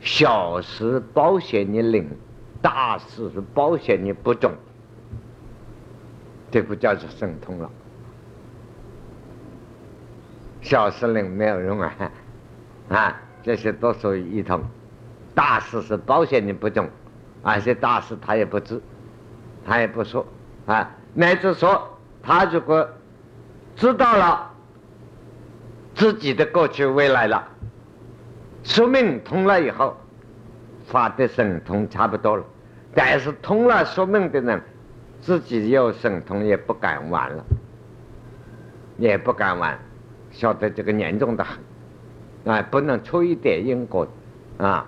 [0.00, 2.10] 小时保险你领，
[2.62, 4.52] 大事是保险你不中，
[6.50, 7.70] 这不叫做神通了。
[10.60, 11.94] 小时灵没有用啊，
[12.90, 13.16] 啊。
[13.42, 14.62] 这些都属于一通，
[15.34, 16.86] 大事是保险你不中，
[17.42, 18.78] 而且大事他也不知，
[19.64, 20.26] 他也不说，
[20.66, 22.86] 啊，乃至说他如果
[23.76, 24.50] 知道了
[25.94, 27.48] 自己的过去未来了，
[28.62, 29.96] 宿命通了以后，
[30.90, 32.44] 发的神通差不多了，
[32.94, 34.60] 但是通了说明的人，
[35.20, 37.44] 自己有神通也不敢玩了，
[38.98, 39.78] 也不敢玩，
[40.32, 44.06] 晓得这个严重的很，啊，不能出一点因果，
[44.58, 44.86] 啊，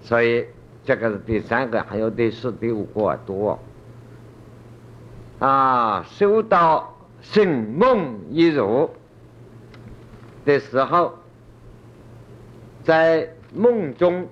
[0.00, 0.46] 所以
[0.84, 3.58] 这个是第三个，还有第四、第五个多，
[5.40, 8.88] 啊，修到醒梦一如。
[10.44, 11.12] 的时候，
[12.82, 14.26] 在梦中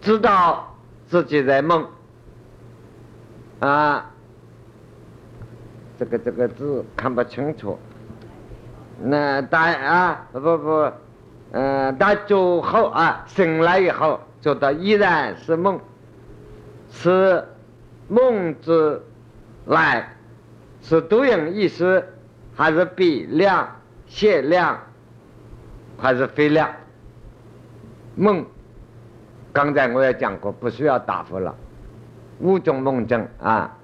[0.00, 0.64] 知道。
[1.10, 1.86] 自己在梦，
[3.60, 4.10] 啊，
[5.98, 7.78] 这个这个字看不清楚。
[9.00, 10.92] 那大啊不不，
[11.52, 15.80] 嗯，大酒后啊醒来以后，觉得依然是梦，
[16.90, 17.42] 是
[18.08, 19.00] 梦之
[19.64, 20.14] 来，
[20.82, 22.04] 是多样意思，
[22.54, 23.66] 还是比量、
[24.06, 24.78] 限量，
[25.96, 26.68] 还是非量？
[28.14, 28.44] 梦。
[29.52, 31.54] 刚才我也讲过，不需要答复了。
[32.40, 33.76] 五种梦症啊，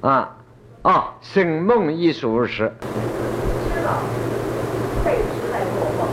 [0.00, 0.36] 啊，
[0.82, 2.72] 哦，醒梦一术是。
[3.74, 3.98] 知道
[5.04, 6.06] 被知来做梦，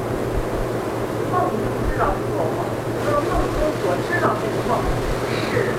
[1.32, 1.60] 梦中
[1.92, 2.66] 知道是做梦，
[3.06, 4.72] 那么梦中所知道这个梦
[5.52, 5.70] 是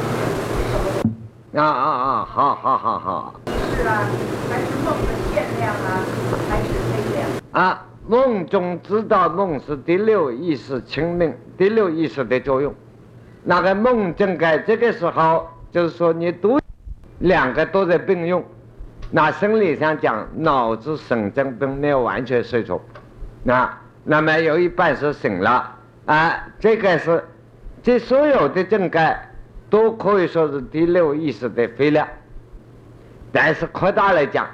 [0.70, 0.72] 什
[1.52, 1.60] 么？
[1.60, 2.28] 啊啊啊！
[2.30, 3.34] 好好好好。
[3.46, 4.06] 是啊，
[4.48, 6.06] 还是梦的限量啊，
[6.48, 7.26] 还是非量？
[7.50, 7.89] 啊。
[8.10, 12.74] 梦中知道梦是第六意识清明，第六意识的作用。
[13.44, 16.58] 那个梦正该这个时候，就是说你都
[17.20, 18.44] 两个都在并用。
[19.12, 22.80] 那生理上讲，脑子神经并没有完全睡着，
[23.44, 26.48] 那那么有一半是醒了啊。
[26.58, 27.24] 这个是
[27.80, 29.30] 这所有的正盖
[29.70, 32.08] 都可以说是第六意识的非量，
[33.30, 34.48] 但是扩大来讲，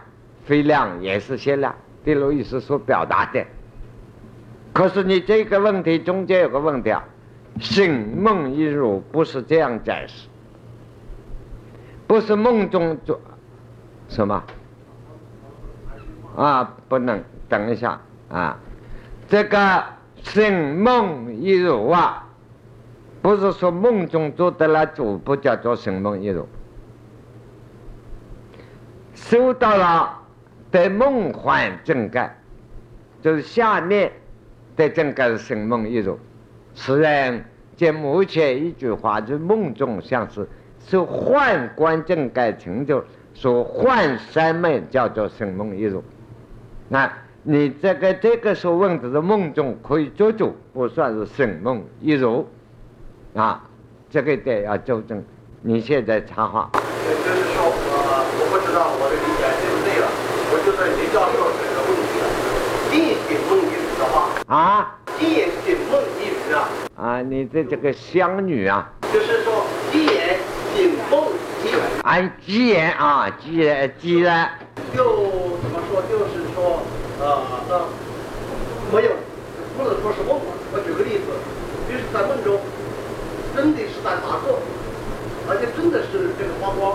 [0.45, 1.75] 非量也是限量。
[2.07, 3.45] 第六意识所表达的，
[4.73, 7.03] 可是你这个问题中间有个问题啊，
[7.61, 10.29] 醒梦一如不是这样解释，
[12.07, 13.21] 不是梦中做
[14.09, 14.41] 什么
[16.37, 16.77] 啊？
[16.89, 18.57] 不能等一下啊，
[19.27, 19.85] 这个
[20.23, 22.25] 醒梦一如啊，
[23.21, 26.47] 不是说梦中做的了主不叫做醒梦一如，
[29.13, 30.21] 收到了。
[30.71, 32.37] 的梦幻正盖，
[33.23, 34.13] 就是下面
[34.77, 36.19] 的正盖是醒梦一入。
[36.75, 37.45] 此人
[37.77, 40.49] 见目前一句话，就梦中像是
[40.87, 43.03] 是幻观正盖成就，
[43.35, 46.03] 说幻三昧叫做醒梦一入。
[46.89, 52.47] 那你这个这个时候问的是梦中可以做主，不算是醒梦一入
[53.35, 53.65] 啊，
[54.11, 55.23] 这个得要纠正。
[55.63, 56.71] 你现在插话。
[56.73, 56.79] 就
[57.33, 60.07] 是说，呃，我不知道我的理解对不对了。
[60.49, 62.25] 我就在李教授这个问题了，
[62.95, 62.95] 一
[63.27, 70.39] 顶梦一语的话啊，一顶梦一语啊啊，你的这个乡女啊，就是说一言
[70.73, 71.25] 顶梦
[71.65, 74.49] 一语，按几言啊，几言几然，
[74.95, 75.03] 就
[75.59, 76.79] 怎么说，就是说
[77.19, 77.75] 呃，那
[78.95, 79.11] 没有
[79.77, 80.39] 不能说是梦。
[80.71, 81.27] 我举个例子，
[81.91, 82.61] 就是在梦中
[83.57, 84.63] 真的是在打坐，
[85.51, 86.95] 而且真的是这个发光。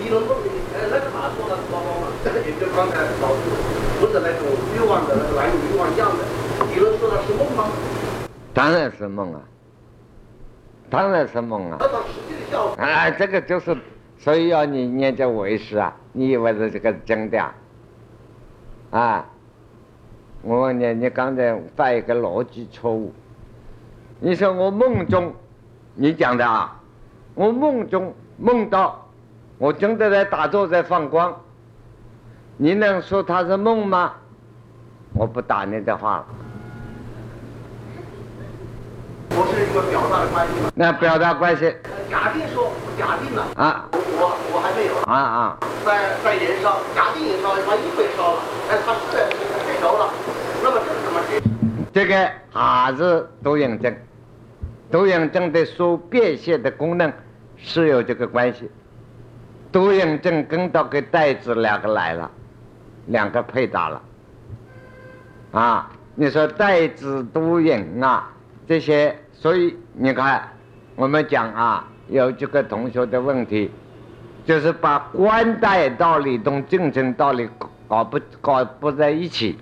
[0.00, 2.08] 你能梦里，哎，那个哪说的发光嘛？
[2.24, 3.44] 也就刚才老师
[4.00, 6.24] 问的那种欲望的那个男女欲望一样的，
[6.68, 7.64] 你能说那是梦吗？
[8.54, 9.40] 当然是梦啊，
[10.90, 11.78] 当然是梦啊。
[11.80, 11.88] 实
[12.28, 12.76] 际的效果？
[12.78, 13.76] 哎，这个就是，
[14.18, 17.54] 所以要你念这为师啊，你以为是这个真的啊？
[18.90, 19.26] 啊，
[20.42, 23.12] 我问你，你刚才犯一个逻辑错误。
[24.20, 25.34] 你说我梦中，
[25.94, 26.80] 你讲的啊，
[27.34, 28.98] 我梦中梦到。
[29.58, 31.40] 我真的在打坐，在放光，
[32.56, 34.12] 你能说它是梦吗？
[35.14, 36.26] 我不打你的话了。
[39.28, 40.70] 不是一个表达的关系吗？
[40.74, 41.72] 那表达关系。
[42.10, 43.46] 假定说，假定了。
[43.56, 43.88] 啊。
[43.92, 44.94] 我我还没有。
[45.06, 45.58] 啊啊。
[45.84, 50.12] 在在燃烧，假定燃烧，它一会烧了，哎，他是在燃烧了，
[50.62, 51.42] 那么这是什么解释？
[51.92, 53.94] 这个还是多样症，
[54.90, 57.12] 多样症的所变现的功能
[57.56, 58.68] 是有这个关系。
[59.70, 62.30] 多音症跟到个袋子两个来了，
[63.06, 64.02] 两个配搭了，
[65.52, 68.30] 啊，你说袋子多音啊，
[68.68, 70.48] 这些，所以你看，
[70.94, 73.72] 我们讲啊，有几个同学的问题，
[74.44, 77.50] 就是把官带道理同精神道理
[77.88, 79.58] 搞不搞不在一起，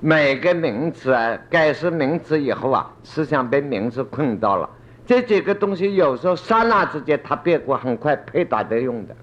[0.00, 4.68] 每个名词啊，改是名词以后啊，思想被名词困到了，
[5.06, 9.14] 这几个东西有时候刹那之间它变过，很快配搭的用的。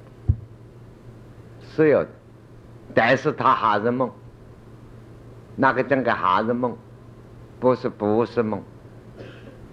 [1.76, 2.10] 是有的，
[2.94, 4.10] 但是他还是梦，
[5.58, 6.74] 那个整个还是梦，
[7.60, 8.64] 不是不是梦，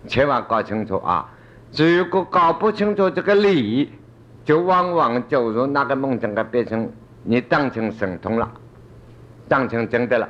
[0.07, 1.28] 千万搞清楚啊！
[1.72, 3.90] 如果搞不清楚这个理，
[4.44, 6.90] 就往往走入那个梦中，啊，变成
[7.22, 8.50] 你当成神通了，
[9.48, 10.28] 当成真的了。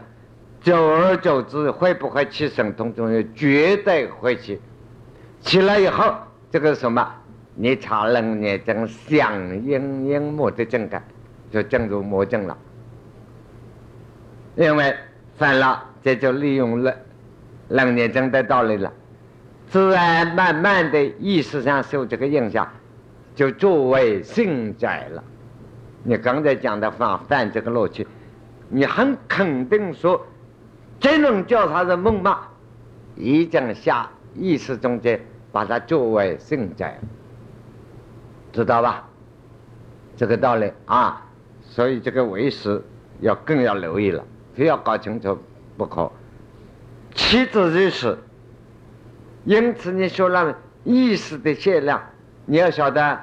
[0.61, 3.35] 久而久之，会不会起神通作用？
[3.35, 4.61] 绝对会起。
[5.41, 6.13] 起来以后，
[6.51, 7.07] 这个什么？
[7.55, 9.33] 你查冷热症响
[9.65, 11.03] 应应魔的症感，
[11.51, 12.59] 就进入魔症了。
[14.57, 14.95] 因为
[15.37, 16.95] 犯了，这就利用了
[17.69, 18.93] 冷热症的道理了，
[19.77, 22.67] 自然慢慢的意识上受这个影响，
[23.35, 25.23] 就作为性在了。
[26.03, 28.07] 你刚才讲的话犯这个乐趣，
[28.71, 30.25] 你很肯定说，
[30.99, 32.39] 这种叫他的梦嘛，
[33.17, 35.21] 已经下意识中间
[35.53, 36.99] 把它作为性在。
[38.55, 39.07] 知道吧？
[40.17, 41.23] 这个道理啊，
[41.61, 42.83] 所以这个为师
[43.21, 44.25] 要更要留意了，
[44.55, 45.39] 非要搞清楚
[45.77, 46.11] 不可。
[47.15, 48.19] 妻子如此，
[49.47, 52.03] 因此你说了意识的限量，
[52.47, 53.19] 你要晓得，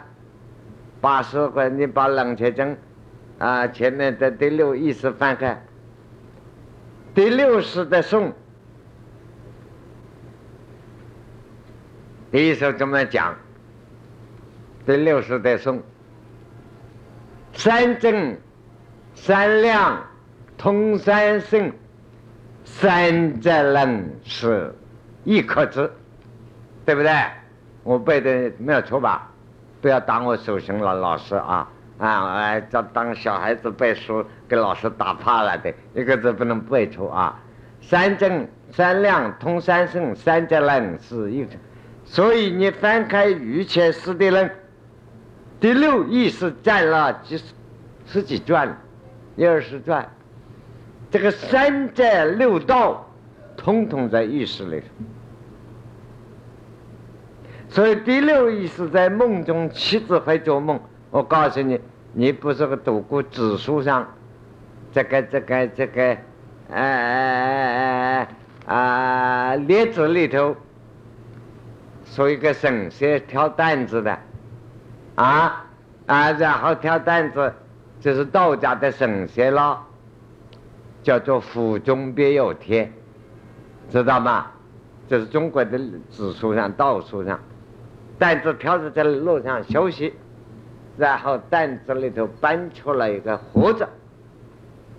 [1.01, 2.75] 八十回你把冷却症
[3.37, 5.61] 啊前面的第六意识翻开，
[7.13, 8.31] 第六识的诵，
[12.31, 13.35] 第一首怎么讲？
[14.85, 15.81] 第六十代颂，
[17.53, 18.37] 三正、
[19.13, 20.05] 三亮、
[20.57, 21.71] 通三圣、
[22.65, 24.73] 三者人是
[25.23, 25.89] 一颗字，
[26.85, 27.11] 对不对？
[27.83, 29.29] 我背的没有错吧？
[29.81, 31.67] 不要打我手心了，老师啊
[31.97, 32.33] 啊！
[32.35, 37.39] 哎，这当小孩子背书，给老师打怕了的，一个字不能背错啊！
[37.81, 41.45] 三正、三亮、通三圣、三者人是一，
[42.05, 44.49] 所以你翻开《御前诗》的人。
[45.59, 47.53] 第六意识占了几十
[48.05, 48.77] 十几转，
[49.35, 50.09] 一二十转，
[51.11, 53.05] 这个三界六道，
[53.57, 54.85] 统统在意识里头。
[57.73, 60.79] 所以第六意识在梦中，妻子会做梦。
[61.09, 64.07] 我告诉你，你不是个读过指数上，
[64.91, 66.17] 这个这个这个，哎
[66.69, 68.27] 哎哎
[68.67, 70.55] 哎啊列子里头，
[72.05, 74.19] 说一个神仙挑担子的。
[75.15, 75.65] 啊
[76.05, 77.51] 啊，然后挑担子，
[77.99, 79.81] 这是道家的神仙了，
[81.01, 82.93] 叫做府中别有天，
[83.89, 84.45] 知道吗？
[85.09, 85.79] 这是中国的
[86.11, 87.39] 指数上道书上，
[88.23, 90.13] 担子挑着在路上休息，
[90.95, 93.85] 然后担子里头搬出来一个盒子，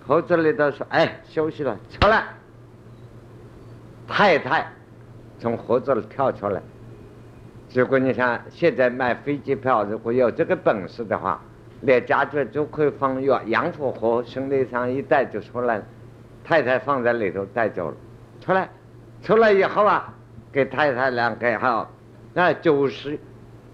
[0.05, 2.23] 盒子里头说：“哎，休息了，出来。”
[4.07, 4.67] 太太
[5.39, 6.61] 从盒子里跳出来。
[7.73, 11.41] 如果你想现在卖飞机票，如果有这个本事的话，
[11.81, 15.83] 连家具就可以放药洋火盒，行李箱一带就出来了。
[16.43, 17.97] 太太放在里头带走了，
[18.39, 18.69] 出来，
[19.23, 20.13] 出来以后啊，
[20.51, 21.89] 给太太两个号，
[22.37, 23.17] 那酒是，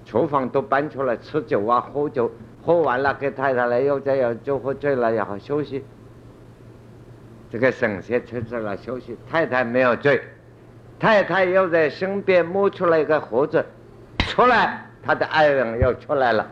[0.05, 2.31] 厨房都搬出来吃酒啊，喝酒，
[2.63, 5.83] 喝完了给太太来又再要酒喝醉了然后休息。
[7.49, 10.21] 这个神仙吃醉了休息，太太没有醉，
[10.99, 13.65] 太太又在身边摸出来一个盒子。
[14.19, 16.47] 出来，他的爱人又出来了。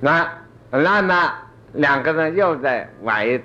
[0.00, 0.32] 那
[0.70, 1.32] 那么
[1.72, 3.40] 两个人又在玩一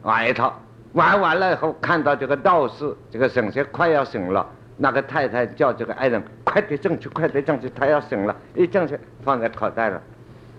[0.00, 0.58] 玩一套，
[0.94, 4.50] 玩完了以后，看到这个道士，这个神仙快要醒了。
[4.82, 10.00] 那个太太叫这个爱人快点进去，快点进去，他要醒了，一进去放在口袋了。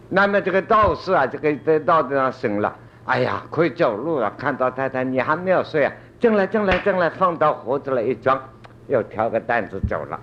[0.10, 4.32] 那么这个道士啊，这个在道子上醒了，哎呀，可以走路了。
[4.38, 5.92] 看到太太，你还没有睡啊？
[6.20, 8.40] 进来，进来，进来，放到盒子里一装，
[8.88, 10.20] 又挑个担子走了。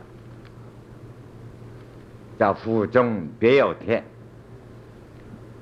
[2.38, 4.04] 叫腹中别有天，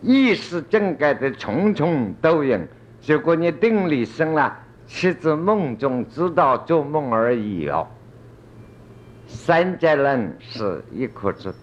[0.02, 2.68] 意识正改的重重斗影。
[3.06, 4.54] 如果你定力生了，
[4.86, 7.88] 妻子梦中知道做梦而已哦。
[9.26, 11.54] 三界人是一颗子，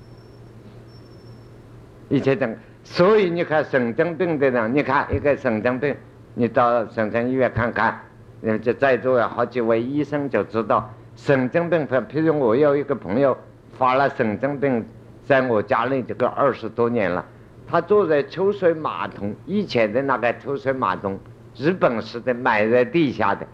[2.09, 2.55] 一切等。
[2.83, 5.95] 所以你看神经病的人，你看一个神经病，
[6.35, 7.99] 你到神经医院看看，
[8.41, 11.87] 人家在座有好几位医生就知道神经病。
[11.87, 13.37] 譬如我有一个朋友
[13.77, 14.85] 发了神经病。
[15.25, 17.25] 在我家里这个二十多年了，
[17.65, 21.17] 他坐在抽水马桶，以前的那个抽水马桶，
[21.55, 23.47] 日本式的埋在地下的，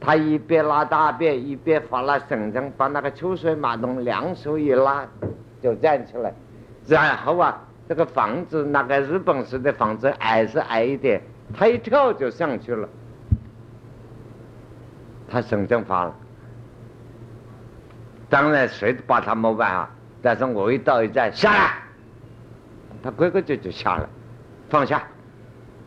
[0.00, 5.06] 他一边拉大便一边发了神经，把那个抽水马桶两手一拉，
[5.62, 6.32] 就站起来，
[6.86, 11.20] 然后啊，这个房子那个日本式的房子矮是矮一点，
[11.56, 12.88] 他一跳就上去了，
[15.28, 16.14] 他神经发了，
[18.28, 19.90] 当然谁都把他没办法。
[20.22, 21.74] 但是我一到一站下来，
[23.02, 24.06] 他规规矩矩下来，
[24.68, 25.02] 放下，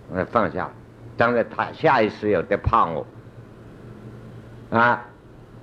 [0.09, 0.69] 我放下。
[1.17, 3.05] 当然他下意识有点怕我，
[4.69, 5.05] 啊，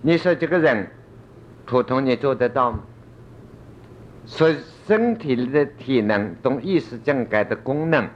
[0.02, 0.88] 你说这个人，
[1.64, 2.80] 普通你做得到吗？
[4.24, 8.08] 所以身体里的体能、懂意识正改的功能，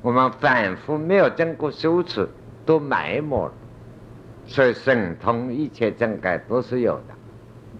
[0.00, 2.28] 我们反复没有经过修持，
[2.66, 3.52] 都埋没了。
[4.44, 7.14] 所以神通一切正改都是有的，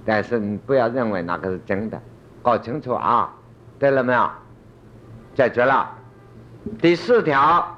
[0.05, 2.01] 但是你不要认为那个是真的，
[2.41, 3.35] 搞清楚啊！
[3.81, 4.31] 对了没有？
[5.35, 5.91] 解决了。
[6.81, 7.77] 第四条，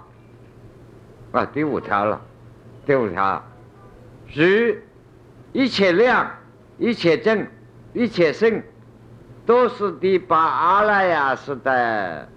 [1.32, 2.20] 啊，第五条了。
[2.84, 3.42] 第五条，
[4.32, 4.76] 如
[5.52, 6.30] 一切量、
[6.78, 7.46] 一切正、
[7.92, 8.62] 一切圣，
[9.46, 12.28] 都是第八阿赖耶识的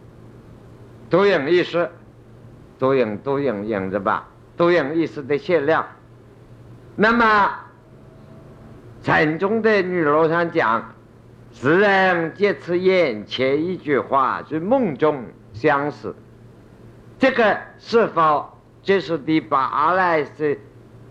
[1.10, 1.90] 独影意识，
[2.78, 5.88] 独影独影影子吧，独影意识的限量。
[6.96, 7.52] 那么
[9.02, 10.94] 禅宗的女罗上讲，
[11.54, 15.24] 世人皆此眼前一句话，是梦中
[15.54, 16.14] 相识。
[17.18, 20.60] 这个是否就是第八阿赖是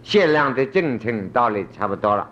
[0.07, 2.31] 限量的进程道理差不多了？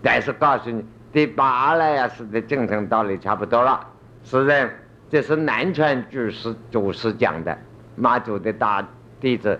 [0.00, 3.84] 但是告诉你，第八阿赖耶识的进程道理差不多了。
[4.22, 4.70] 是人，
[5.10, 7.58] 这是南传祖师祖师讲的，
[7.96, 8.86] 马祖的大
[9.20, 9.58] 弟子。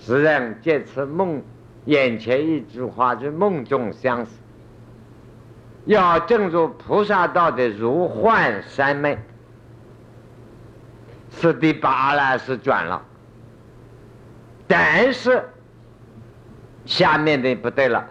[0.00, 1.40] 世人借此梦，
[1.84, 4.32] 眼前一句话是梦中相识。
[5.84, 9.16] 要正入菩萨道的如幻三昧。
[11.30, 13.00] 是第八了，是转了，
[14.66, 15.48] 但是
[16.86, 18.06] 下面的不对了。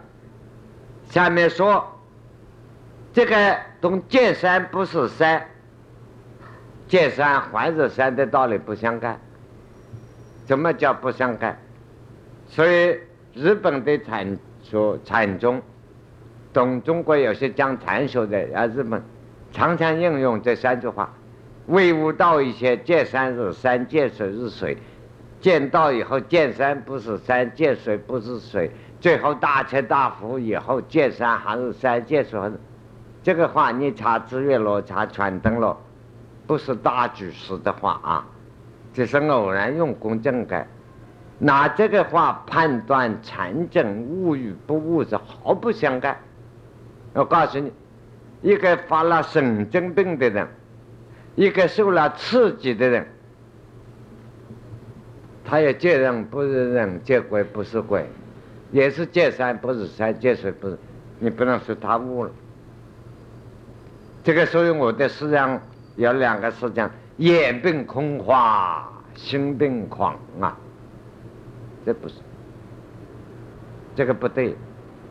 [1.10, 1.84] 下面说
[3.14, 5.48] 这个同见山不是山，
[6.88, 9.20] 见山还是山的道理不相干。
[10.48, 11.58] 什么叫不相干？
[12.48, 13.00] 所以
[13.34, 15.62] 日本的禅说禅宗，
[16.54, 19.02] 懂中国有些讲禅学的啊，日本
[19.52, 21.12] 常常应用这三句话。
[21.68, 24.78] 为悟道一切，见山是山，见水是水。
[25.46, 28.72] 见到以后，见山不是山，见水不是水。
[29.00, 32.60] 最后大彻大悟以后，见山还是山，见水还是。
[33.22, 35.80] 这个话你查智月罗，查全灯罗，
[36.48, 38.26] 不是大举士的话啊，
[38.91, 40.68] 只是偶然用功正改。
[41.38, 46.18] 拿这个话判断禅正悟与不悟是毫不相干。
[47.14, 47.72] 我告诉你，
[48.41, 50.48] 一个发了神经病的人。
[51.36, 53.08] 一个受了刺激的人，
[55.46, 58.06] 他也见人不是人，见鬼不是鬼，
[58.72, 60.78] 也是见山不是山，见水不是，
[61.20, 62.32] 你不能说他悟了。
[64.24, 65.62] 这个所以我的思想
[65.96, 70.58] 有两个思想：眼病空花，心病狂啊，
[71.86, 72.16] 这不是，
[73.96, 74.56] 这个不对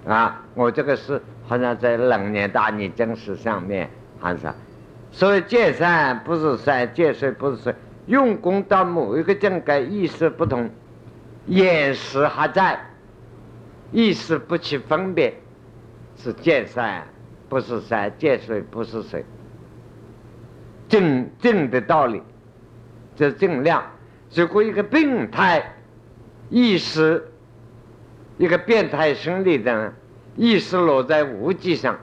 [0.04, 0.42] 啊！
[0.54, 3.88] 我这个是好像在冷年大逆真实上面
[4.20, 4.52] 还是。
[5.12, 7.74] 所以见山不是山，见水不是水。
[8.06, 10.68] 用功到某一个境界，意识不同，
[11.46, 12.78] 眼识还在，
[13.92, 15.34] 意识不去分别，
[16.16, 17.06] 是见山
[17.48, 19.24] 不是山，见水不是水。
[20.88, 22.22] 正正的道理，
[23.16, 23.82] 这正量。
[24.34, 25.74] 如果一个病态
[26.50, 27.26] 意识，
[28.36, 29.92] 一个变态生理的
[30.36, 31.98] 意识落在物质上。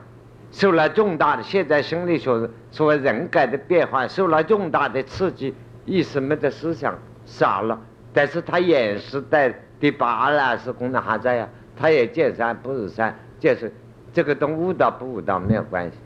[0.50, 5.54] 受了重大的现在心理学所谓人格的变化，受了重大的刺激，
[5.84, 7.80] 意识没得思想少了，
[8.12, 13.72] 但是他也是在第八了，是功能还在呀，他也见山不是山，就是
[14.12, 15.96] 这个东悟道不悟道没有关系。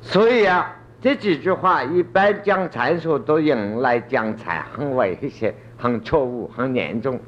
[0.00, 7.20] 所以啊，这几句话一般讲禅说都用来讲禅很危险、很错误、很严重。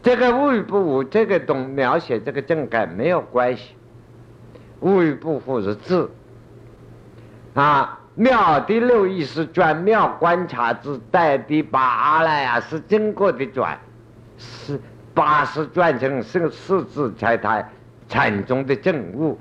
[0.00, 3.74] 这个悟与不悟，这个东描写这个正感没有关系。
[4.80, 6.08] 悟与不悟是智
[7.54, 13.78] 啊，妙的六意识转妙观察之带的八阿赖啊，是经过的转，
[14.36, 14.80] 是
[15.14, 17.64] 八识转成是四字才他
[18.08, 19.38] 禅宗的正悟，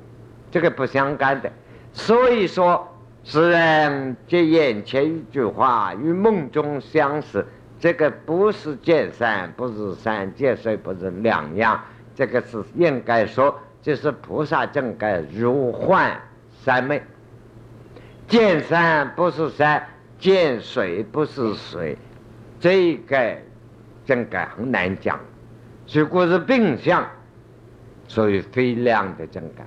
[0.52, 1.52] 这个不相干的。
[1.92, 2.88] 所以说，
[3.24, 7.44] 世人借眼前一句话与梦中相识，
[7.80, 13.60] 这个不是见山，不是山，见水不是两样，这个是应该说。
[13.80, 16.20] 就是菩萨正该如幻
[16.62, 17.02] 三昧，
[18.28, 19.88] 见山不是山，
[20.20, 21.98] 见水不是水，
[22.60, 23.38] 这个
[24.06, 25.20] 正该很难讲。
[25.92, 27.06] 如果是病相，
[28.08, 29.66] 属于非量的正该。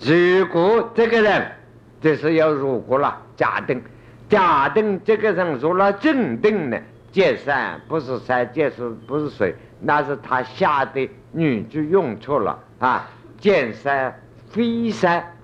[0.00, 1.52] 如果这个人，
[2.00, 3.82] 这是要如果了，假定，
[4.28, 6.78] 假定这个人入了正定呢，
[7.12, 11.10] 见山不是山，见水不是水，那是他下的。
[11.32, 13.06] 女就用错了啊！
[13.38, 15.35] 见山非山，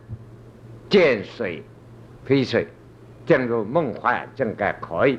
[0.93, 1.63] 见水
[2.23, 2.69] 非水，
[3.25, 5.19] 进入梦幻正该可以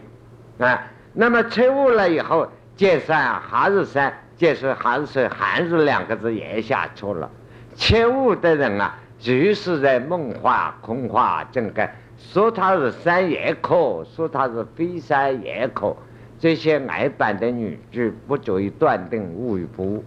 [0.59, 0.79] 啊。
[1.13, 7.27] 那么彻悟了以后，见山还是山，见水还是水，还是两个字也下错了。
[7.75, 15.97] 彻悟的人啊，就是在梦话空话，正该说他是山也可，说他是非山也可，
[16.37, 20.03] 这些矮板的语句不足以断定无与不。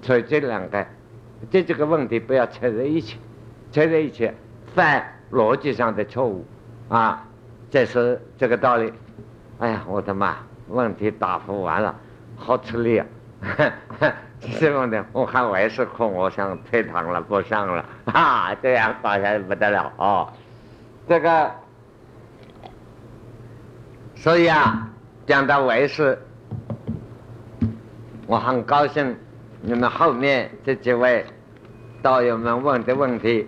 [0.00, 0.86] 所以这两个，
[1.50, 3.18] 这几个问题不要扯在一起，
[3.72, 4.30] 扯在一起
[4.74, 6.46] 犯逻辑上的错误
[6.88, 7.24] 啊！
[7.70, 8.92] 这是这个道理。
[9.58, 10.36] 哎呀，我的妈！
[10.68, 11.94] 问题答复完了，
[12.36, 13.06] 好吃力啊！
[14.58, 18.54] 这问题我还为是空，我想退堂了，不上了啊！
[18.62, 20.28] 这样搞下去不得了哦。
[21.08, 21.50] 这个，
[24.14, 24.88] 所以啊，
[25.26, 26.18] 讲到为师，
[28.26, 29.16] 我很高兴。
[29.62, 31.26] 你们后面这几位
[32.00, 33.46] 道友们问的问题，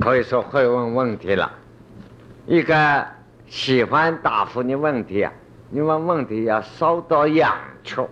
[0.00, 1.52] 可以说会问问题了。
[2.46, 3.06] 一个
[3.46, 5.30] 喜欢答复你问题啊，
[5.68, 8.08] 你问问题要烧到痒处，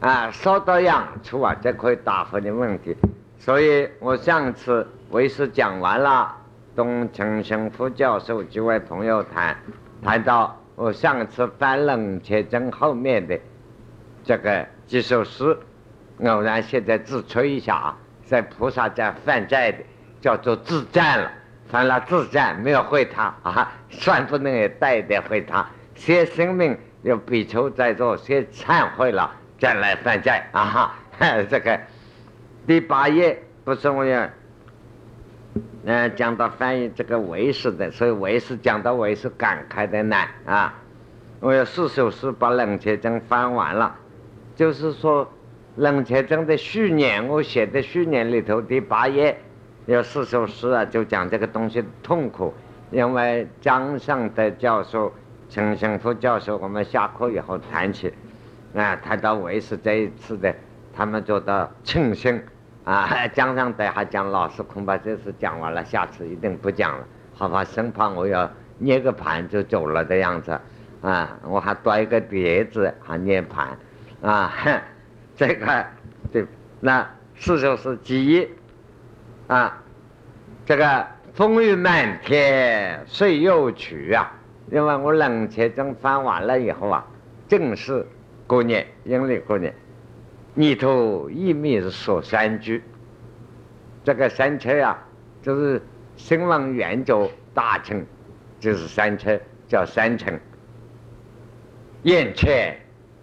[0.00, 2.94] 啊，烧到痒处啊，才可以答复你问题。
[3.38, 6.36] 所以我上次为师讲完了，
[6.74, 9.56] 东陈生副教授几位朋友谈
[10.02, 13.38] 谈到我上次翻冷却症后面的。
[14.22, 15.56] 这个几首诗，
[16.24, 19.78] 偶然现在自吹一下啊，在菩萨家犯债的，
[20.26, 21.30] 叫做自战了，
[21.70, 25.64] 犯了自战，没有回他啊， 算不能也带点回他，
[25.94, 30.94] 先生命要比丘在做，先忏悔了，再来犯债啊哈，
[31.48, 31.78] 这个
[32.66, 34.28] 第八页不是我要，
[35.84, 40.74] 嗯，讲到翻译这个为师的，所以为师讲到为师感慨的难啊，
[41.38, 43.94] 我有四首诗把冷却症翻完了。
[44.56, 45.32] 就是说，
[45.76, 49.38] 冷却症的序言，我写的序言里头第八页
[49.86, 52.52] 有四首诗啊，就讲这个东西痛苦。
[52.90, 55.12] 因为江尚德教授、
[55.48, 58.12] 陈胜福教授，我们下课以后谈起，
[58.74, 60.54] 啊，谈到为师这一次的，
[60.92, 62.40] 他们做到庆幸
[62.84, 63.26] 啊。
[63.28, 67.64] 江尚德还讲，老师恐怕这次讲完了，下次一定不讲了，好吧？
[67.64, 70.58] 生怕我要捏个盘就走了的样子
[71.00, 73.76] 啊，我还端一个碟子还捏盘。
[74.22, 74.52] 啊，
[75.36, 75.86] 这个
[76.32, 76.44] 对，
[76.80, 78.48] 那四首诗几一
[79.46, 79.82] 啊？
[80.64, 84.32] 这个风雨满天岁又去啊！
[84.72, 87.06] 因为我冷却症翻完了以后啊，
[87.46, 88.04] 正是
[88.46, 89.72] 过年，阴历过年，
[90.54, 92.82] 里头一面是说三句。
[94.02, 94.98] 这个三车啊，
[95.42, 95.80] 就是
[96.16, 98.04] 声望远走大乘，
[98.58, 99.38] 就是三车
[99.68, 100.38] 叫三乘，
[102.02, 102.76] 燕雀。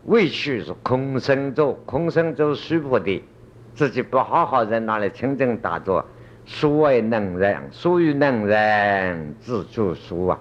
[0.05, 3.23] 未去是空生走，空生走舒服的，
[3.73, 6.05] 自己不好好在那里清净打坐。
[6.45, 10.39] 所谓能人，所与能人自助书啊！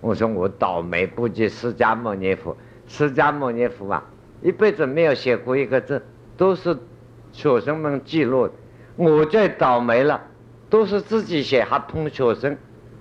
[0.00, 2.56] 我说我倒霉不及释迦牟尼佛。
[2.88, 4.04] 释迦牟尼佛啊，
[4.42, 6.02] 一辈子没有写过一个字，
[6.36, 6.76] 都是
[7.32, 8.48] 学生们记录。
[8.96, 10.20] 我最倒霉了，
[10.68, 12.56] 都是自己写，还碰学生。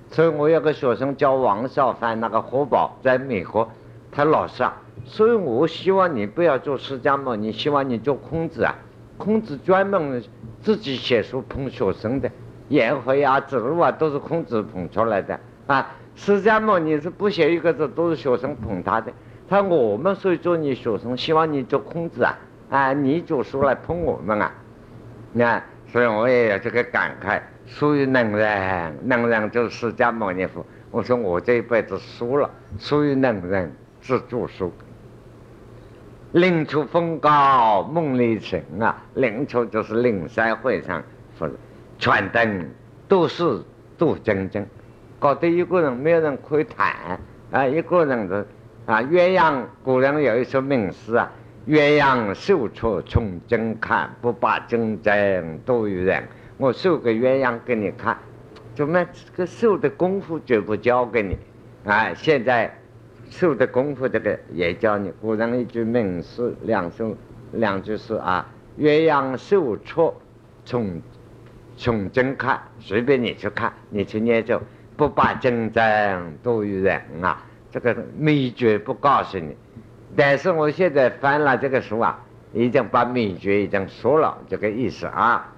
[0.10, 3.70] 所以我有个学生叫王少凡，那个活宝在美国，
[4.12, 4.82] 他老师啊。
[5.04, 8.76] 所以我希望你不要做释迦牟尼，希望你做孔子啊！
[9.22, 10.24] 孔子专门
[10.64, 12.28] 自己写书捧学生的，
[12.70, 15.92] 颜回啊、子路啊都是孔子捧出来的啊。
[16.16, 19.14] 释迦牟尼是不写一个字，都是学生捧他的。
[19.48, 22.36] 他我们所以做你学生，希望你做孔子啊！
[22.72, 24.52] 啊，你做书来捧我们啊！
[25.34, 30.66] 你看，所以我也有这个感慨：属于能人，能人就是释迦牟尼佛。
[30.90, 32.50] 我说我这一辈子输了，
[32.80, 34.74] 属于能人自著书。
[36.34, 41.04] 临出风高梦里成啊，临出就是灵山会上，
[41.38, 41.50] 说
[42.00, 42.70] 全灯
[43.10, 43.62] 都是
[43.98, 44.66] 都真正，
[45.20, 47.20] 搞得一个人没有人可以谈
[47.52, 48.46] 啊，一个人的
[48.86, 51.30] 啊鸳鸯，古人有一首名诗啊，
[51.68, 56.24] 鸳鸯绣出从真看，不把真真多于人。
[56.58, 58.18] 我绣个鸳鸯给你看，
[58.74, 61.38] 怎么这个绣的功夫绝不教给你
[61.84, 62.14] 啊？
[62.14, 62.74] 现在。
[63.32, 65.12] 绣的功夫，这个也教你。
[65.22, 67.16] 古人一句名诗，两首
[67.54, 68.46] 两句诗啊：
[68.78, 70.14] 鸳鸯绣出，
[70.66, 71.02] 从
[71.78, 74.62] 从真看，随便你去看，你去念就，
[74.98, 77.42] 不把真真多于人啊。
[77.72, 79.56] 这个秘诀不告诉你，
[80.16, 82.20] 但是我现在翻了这个书啊，
[82.54, 85.54] 已经把秘诀已经说了，这个意思啊。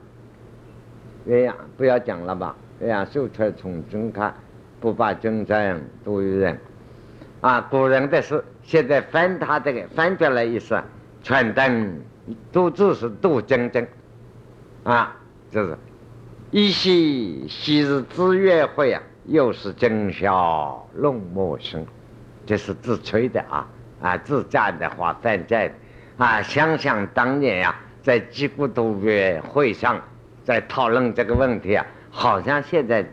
[1.28, 4.32] 鸳鸯不要讲了吧，鸳鸯绣出从真看，
[4.80, 6.56] 不把真真多于人。
[7.44, 10.82] 啊，古人的诗，现在翻他这个翻出来意思，
[11.22, 12.00] 全等
[12.54, 13.86] 都只是杜真真，
[14.86, 15.14] 啊，
[15.52, 15.78] 就是
[16.52, 21.86] 一夕昔日之约会啊，又是今宵弄陌生，
[22.46, 23.68] 这是自吹的啊
[24.02, 25.74] 啊，自赞的话翻在的。
[26.16, 30.02] 啊，想想当年呀，在吉古都约会上
[30.46, 33.06] 在讨论这个问题啊，好像现在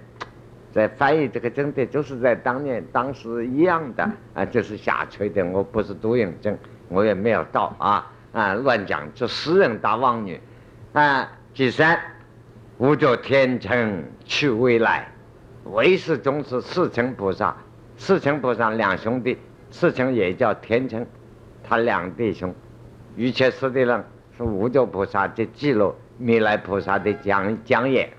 [0.72, 5.44] 在翻译这个经典就是在当年当时一样的啊，就是瞎吹的。
[5.46, 6.56] 我不是独影症，
[6.88, 10.40] 我也没有到啊啊乱讲，就诗人大妄语
[10.92, 11.28] 啊。
[11.52, 11.98] 第三，
[12.78, 15.08] 无着天成去未来，
[15.64, 17.56] 唯是宗是四乘菩萨，
[17.96, 19.36] 四乘菩萨两兄弟，
[19.70, 21.04] 四乘也叫天成，
[21.62, 22.54] 他两弟兄，
[23.16, 24.04] 瑜伽师的人
[24.36, 25.94] 是无着菩萨的记录。
[26.22, 28.10] 弥勒菩萨的讲讲演，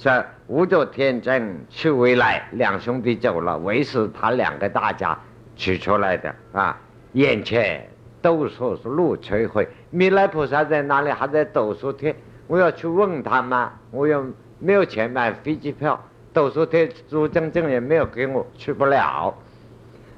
[0.00, 5.18] 说无着天真去未来，两兄弟走了，为是他两个大家
[5.56, 6.74] 取出来的啊。
[7.12, 7.86] 眼前
[8.22, 11.10] 都说是路摧毁，弥勒菩萨在哪里？
[11.10, 12.16] 还在斗数天。
[12.46, 13.72] 我要去问他吗？
[13.90, 14.24] 我又
[14.58, 19.34] 没有钱买飞机票，斗数天朱正正也没有给我，去不了。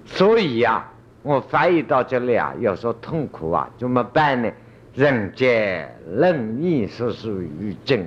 [0.06, 0.88] 所以呀，
[1.22, 4.48] 我翻译到这里啊，有时候痛苦啊，怎么办呢？
[4.94, 8.06] 人间任意是属于真，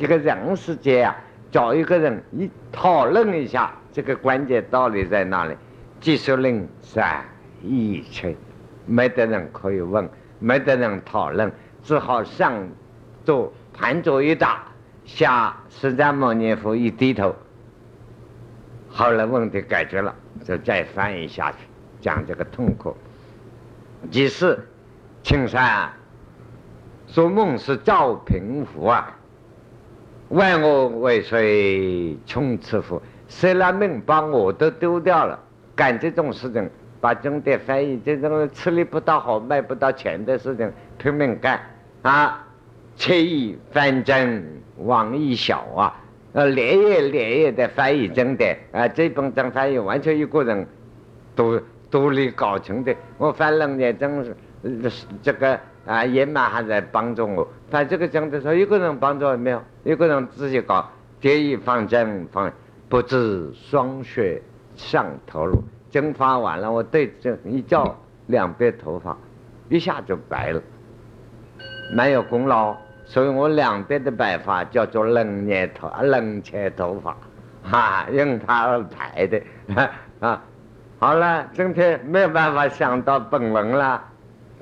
[0.00, 1.14] 这个人世间啊，
[1.52, 5.54] 找一个人一讨论一下，这个关键道理在哪里？
[6.00, 7.22] 技术论三
[7.62, 8.34] 一切，
[8.86, 12.66] 没得人可以问，没得人讨论，只好上
[13.26, 14.64] 做盘坐一打，
[15.04, 17.36] 下释迦牟尼佛一低头，
[18.88, 21.58] 后来问题解决了，就再翻译下去，
[22.00, 22.96] 讲这个痛苦。
[24.10, 24.66] 即是
[25.22, 25.90] 青山。
[27.06, 29.18] 说梦是赵平福啊，
[30.30, 33.02] 问我为谁穷此福？
[33.26, 35.36] 谁来命把我都丢掉了？
[35.74, 36.70] 干这种事情，
[37.00, 41.60] 把经典翻译这种吃力不讨好、卖不到钱的事情拼命干
[42.02, 42.46] 啊！
[42.94, 44.44] 切意翻正
[44.76, 46.00] 网易小啊，
[46.32, 50.64] 呃，连夜连夜的翻译经典啊，这本真翻译完全一个人
[51.34, 51.60] 独
[51.90, 52.94] 独立搞成的。
[53.18, 54.36] 我翻两年真是
[55.22, 55.58] 这个。
[55.86, 57.48] 啊，爷妈还在帮助我。
[57.70, 60.88] 他这个讲的说，一个人帮助没有，一个人自己搞。
[61.20, 62.50] 天意方针方，
[62.88, 64.40] 不知霜雪
[64.74, 65.62] 上头颅。
[65.90, 69.16] 蒸发完了，我对这一照，两边头发
[69.68, 70.62] 一下就白了，
[71.92, 72.76] 没有功劳。
[73.04, 77.16] 所以我两边的白发叫做冷年头、冷切头发，
[77.68, 79.42] 哈，用它而排的
[80.20, 80.42] 啊。
[81.00, 84.02] 好了，今天没有办法想到本文了，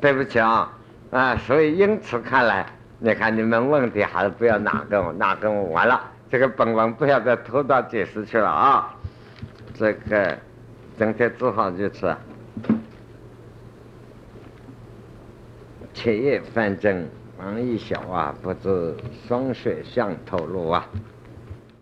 [0.01, 0.73] 对不起啊。
[1.11, 2.67] 啊，所以因此看来，
[2.99, 6.01] 你看你们问题还是不要拿跟我拿跟我完了，
[6.31, 8.95] 这个本文不要再拖到解释去了啊。
[9.75, 10.39] 这个
[10.99, 12.17] 今天只好就是，
[15.95, 18.95] 切叶翻正，王一小啊，不知
[19.27, 20.87] 霜雪向头路啊。